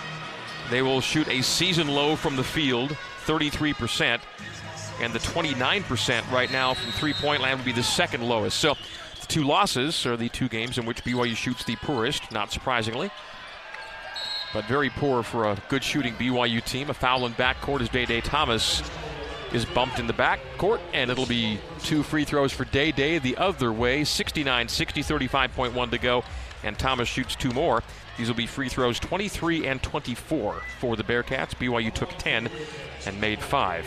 [0.72, 2.98] they will shoot a season low from the field,
[3.28, 4.22] 33%,
[5.02, 8.58] and the 29% right now from three point land would be the second lowest.
[8.58, 8.76] So
[9.22, 13.12] the two losses are the two games in which BYU shoots the poorest, not surprisingly.
[14.54, 16.90] But very poor for a good shooting BYU team.
[16.92, 18.84] A foul in backcourt as Day Day Thomas
[19.52, 23.36] is bumped in the backcourt, and it'll be two free throws for Day Day the
[23.38, 24.04] other way.
[24.04, 26.24] 69 60, 35.1 to go,
[26.64, 27.82] and Thomas shoots two more.
[28.18, 31.56] These will be free throws 23 and 24 for the Bearcats.
[31.56, 32.48] BYU took 10
[33.08, 33.86] and made five.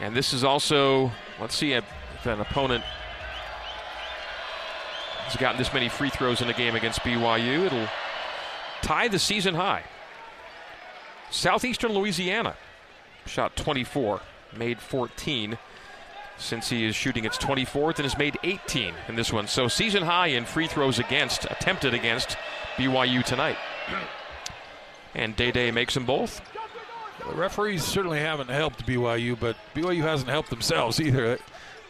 [0.00, 1.84] And this is also, let's see if
[2.24, 2.82] an opponent
[5.24, 7.66] has gotten this many free throws in a game against BYU.
[7.66, 7.88] It'll
[8.82, 9.84] tie the season high.
[11.30, 12.56] Southeastern Louisiana
[13.26, 14.20] shot 24,
[14.56, 15.58] made 14
[16.40, 19.46] Cincy is shooting its 24th and has made 18 in this one.
[19.46, 22.36] So season high in free throws against, attempted against
[22.76, 23.58] BYU tonight.
[25.14, 26.40] and Day Day makes them both.
[27.28, 31.38] The referees certainly haven't helped BYU, but BYU hasn't helped themselves either.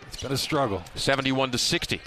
[0.09, 0.83] It's been a struggle.
[0.97, 2.01] 71 to 60.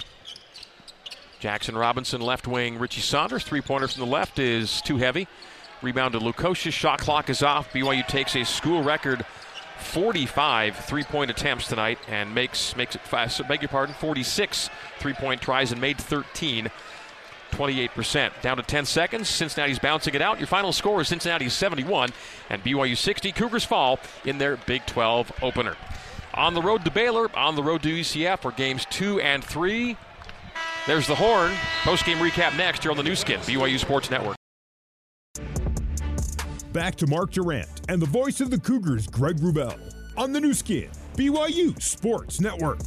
[1.44, 2.78] Jaxson Robinson, left wing.
[2.78, 5.28] Richie Saunders, three pointer from the left, is too heavy.
[5.82, 6.72] Rebound to Lukosius.
[6.72, 7.70] Shot clock is off.
[7.70, 9.26] BYU takes a school record
[9.78, 13.46] 45 three-point attempts tonight and makes makes it fast.
[13.46, 16.70] Beg your pardon, 46 three-point tries and made 13.
[17.50, 18.40] 28%.
[18.40, 19.28] Down to 10 seconds.
[19.28, 20.38] Cincinnati's bouncing it out.
[20.38, 22.08] Your final score is Cincinnati 71
[22.48, 23.32] and BYU 60.
[23.32, 25.76] Cougars fall in their Big 12 opener.
[26.32, 29.98] On the road to Baylor, on the road to UCF for games two and three.
[30.86, 31.52] There's the horn.
[31.82, 34.36] Post game recap next here on the Nu Skin, BYU Sports Network.
[36.72, 39.78] Back to Mark Durrant and the voice of the Cougars, Greg Wrubell,
[40.16, 42.80] on the Nu Skin, BYU Sports Network.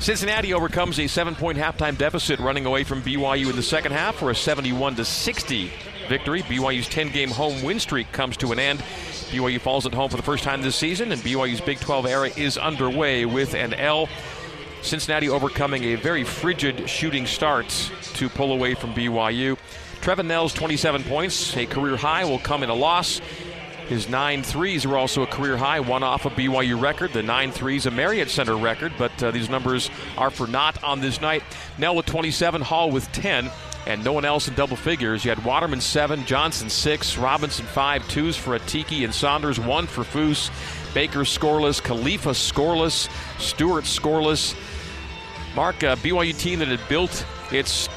[0.00, 4.30] Cincinnati overcomes a seven-point halftime deficit, running away from BYU in the second half for
[4.30, 5.72] a 71 to 60
[6.08, 6.42] victory.
[6.42, 8.84] BYU's 10-game home win streak comes to an end.
[9.30, 12.30] BYU falls at home for the first time this season, and BYU's Big 12 era
[12.36, 14.08] is underway with an L.
[14.82, 17.68] Cincinnati overcoming a very frigid shooting start
[18.14, 19.58] to pull away from BYU.
[20.00, 23.20] Trevin Knell's 27 points, a career high, will come in a loss.
[23.88, 27.12] His nine threes were also a career high, one off a BYU record.
[27.12, 31.00] The nine threes, a Marriott Center record, but uh, these numbers are for not on
[31.00, 31.42] this night.
[31.78, 33.50] Knell with 27, Hall with 10,
[33.86, 35.24] and no one else in double figures.
[35.24, 40.02] You had Waterman seven, Johnson six, Robinson five, twos for Atiki and Saunders, one for
[40.02, 40.50] Foose,
[40.92, 43.08] Baker scoreless, Khalifa scoreless,
[43.40, 44.56] Stewart scoreless.
[45.54, 47.88] Mark, a uh, BYU team that had built its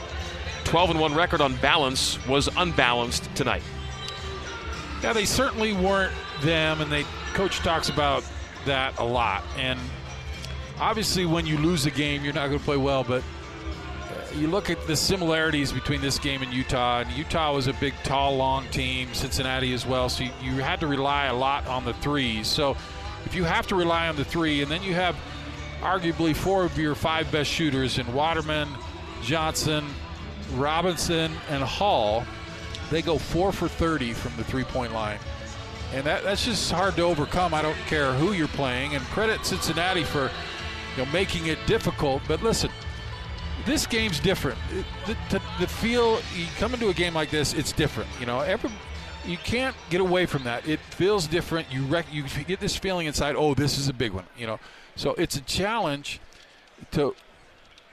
[0.64, 3.64] 12 and 1 record on balance was unbalanced tonight.
[5.02, 8.24] Yeah, they certainly weren't them, and they coach talks about
[8.66, 9.44] that a lot.
[9.58, 9.80] And
[10.80, 13.04] obviously, when you lose a game, you're not going to play well.
[13.04, 13.24] But
[14.36, 17.94] you look at the similarities between this game and Utah, and Utah was a big,
[18.04, 19.14] tall, long team.
[19.14, 20.10] Cincinnati as well.
[20.10, 22.48] So you, you had to rely a lot on the threes.
[22.48, 22.76] So
[23.26, 25.16] if you have to rely on the three, and then you have
[25.82, 28.70] arguably four of your five best shooters in Waterman,
[29.22, 29.86] Johnson,
[30.54, 32.24] Robinson and Hall,
[32.90, 35.20] they go four for 30 from the three point line.
[35.94, 37.54] And that, that's just hard to overcome.
[37.54, 38.96] I don't care who you're playing.
[38.96, 40.30] And credit Cincinnati for
[40.96, 42.22] you know, making it difficult.
[42.28, 42.70] But listen,
[43.66, 44.58] this game's different.
[45.06, 48.10] The, the, the, feel, you come into a game like this, it's different.
[48.20, 48.70] You know, every,
[49.26, 50.68] you can't get away from that.
[50.68, 51.72] It feels different.
[51.72, 54.26] You, rec- you get this feeling inside, oh, this is a big one.
[54.38, 54.60] You know,
[54.96, 56.20] so it's a challenge
[56.92, 57.16] to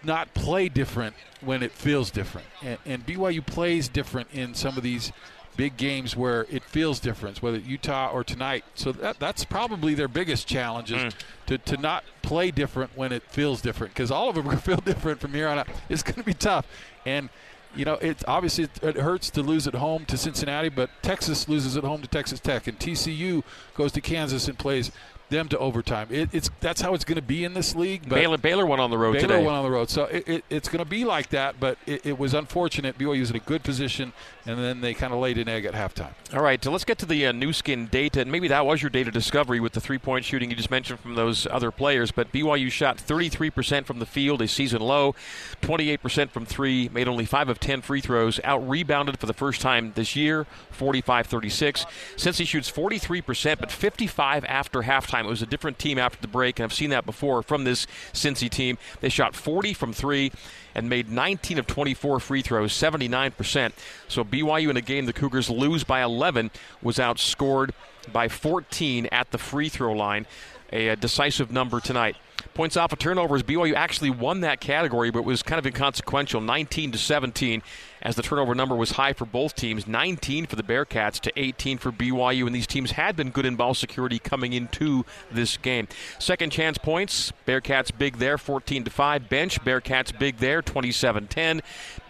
[0.03, 2.47] not play different when it feels different.
[2.63, 5.13] And, and, BYU plays different in some of these
[5.57, 8.65] big games where it feels different, whether Utah or tonight.
[8.75, 11.19] So that, that's probably their biggest challenge is mm.
[11.47, 14.59] to, to not play different when it feels different because all of them are going
[14.59, 15.69] to feel different from here on out.
[15.89, 16.67] It's going to be tough.
[17.05, 17.29] And
[17.75, 21.49] you know, it's obviously it, it, hurts to lose at home to Cincinnati, but Texas
[21.49, 23.45] loses at home to Texas Tech, and TCU
[23.75, 24.91] goes to Kansas and plays
[25.29, 26.09] them to overtime.
[26.11, 28.09] It, it's that's how it's going to be in this league.
[28.09, 29.45] Baylor, Baylor went on the road Baylor today.
[29.45, 31.59] went on the road, so it, it, it's going to be like that.
[31.59, 32.99] But it, it was unfortunate.
[32.99, 34.13] BYU was in a good position,
[34.45, 36.13] and then they kind of laid an egg at halftime.
[36.35, 38.21] All right, so let's get to the uh, Nu Skin data.
[38.21, 41.01] And maybe that was your data discovery with the three point shooting you just mentioned
[41.01, 42.11] from those other players.
[42.11, 45.15] But BYU shot 33% from the field, a season low,
[45.63, 49.61] 28% from three, made only 5 of 10 free throws, out rebounded for the first
[49.61, 51.87] time this year, 45 36.
[52.17, 56.59] Cincy shoots 43%, but 55 after halftime, it was a different team after the break,
[56.59, 58.77] and I've seen that before from this Cincy team.
[59.01, 60.33] They shot 40 from three
[60.75, 63.73] and made 19 of 24 free throws, 79%.
[64.09, 66.51] So BYU in a game the Cougars lose by 11
[66.83, 67.71] was outscored
[68.13, 70.27] by 14 at the free throw line.
[70.73, 72.17] A, a decisive number tonight.
[72.55, 73.43] Points off of turnovers.
[73.43, 77.63] BYU actually won that category, but it was kind of inconsequential, 19 to 17,
[78.03, 79.87] as the turnover number was high for both teams.
[79.87, 83.57] 19 for the Bearcats to 18 for BYU, and these teams had been good in
[83.57, 85.89] ball security coming into this game.
[86.19, 87.33] Second chance points.
[87.47, 89.29] Bearcats big there, 14 to 5.
[89.29, 89.61] Bench.
[89.63, 91.61] Bearcats big there, 27-10.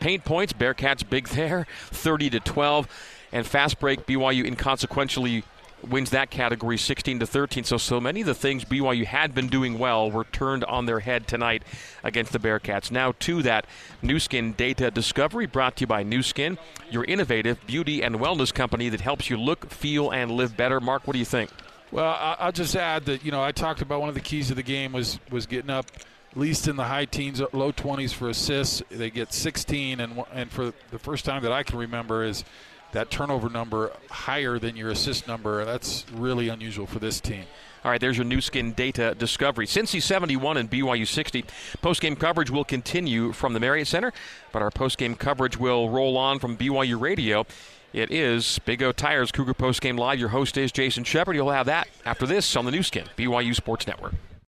[0.01, 0.53] Paint points.
[0.53, 2.89] Bearcats big there, 30 to 12.
[3.33, 4.07] And fast break.
[4.07, 5.43] BYU inconsequentially
[5.89, 7.65] wins that category 16 to 13.
[7.65, 11.01] So so many of the things BYU had been doing well were turned on their
[11.01, 11.63] head tonight
[12.03, 12.91] against the Bearcats.
[12.91, 13.67] Now to that
[14.03, 16.59] Nu Skin data discovery brought to you by Nu Skin,
[16.91, 20.81] your innovative beauty and wellness company that helps you look, feel and live better.
[20.81, 21.51] Mark, what do you think?
[21.93, 24.57] Well, I'll just add that you know I talked about one of the keys of
[24.57, 25.87] the game was was getting up
[26.37, 28.83] least in the high teens, uh, low 20s for assists.
[28.91, 32.45] They get 16, and and for the first time that I can remember is
[32.97, 35.65] that turnover number higher than your assist number.
[35.67, 37.45] That's really unusual for this team.
[37.85, 39.67] All right, there's your Nu Skin data discovery.
[39.67, 41.45] Cincy 71 and BYU 60.
[41.83, 44.13] Postgame coverage will continue from the Marriott Center,
[44.51, 47.47] but our postgame coverage will roll on from BYU Radio.
[47.93, 50.19] It is Big O Tires Cougar Postgame Live.
[50.19, 51.37] Your host is Jason Shepard.
[51.37, 54.15] You'll have that after this on the Nu Skin, BYU Sports Network.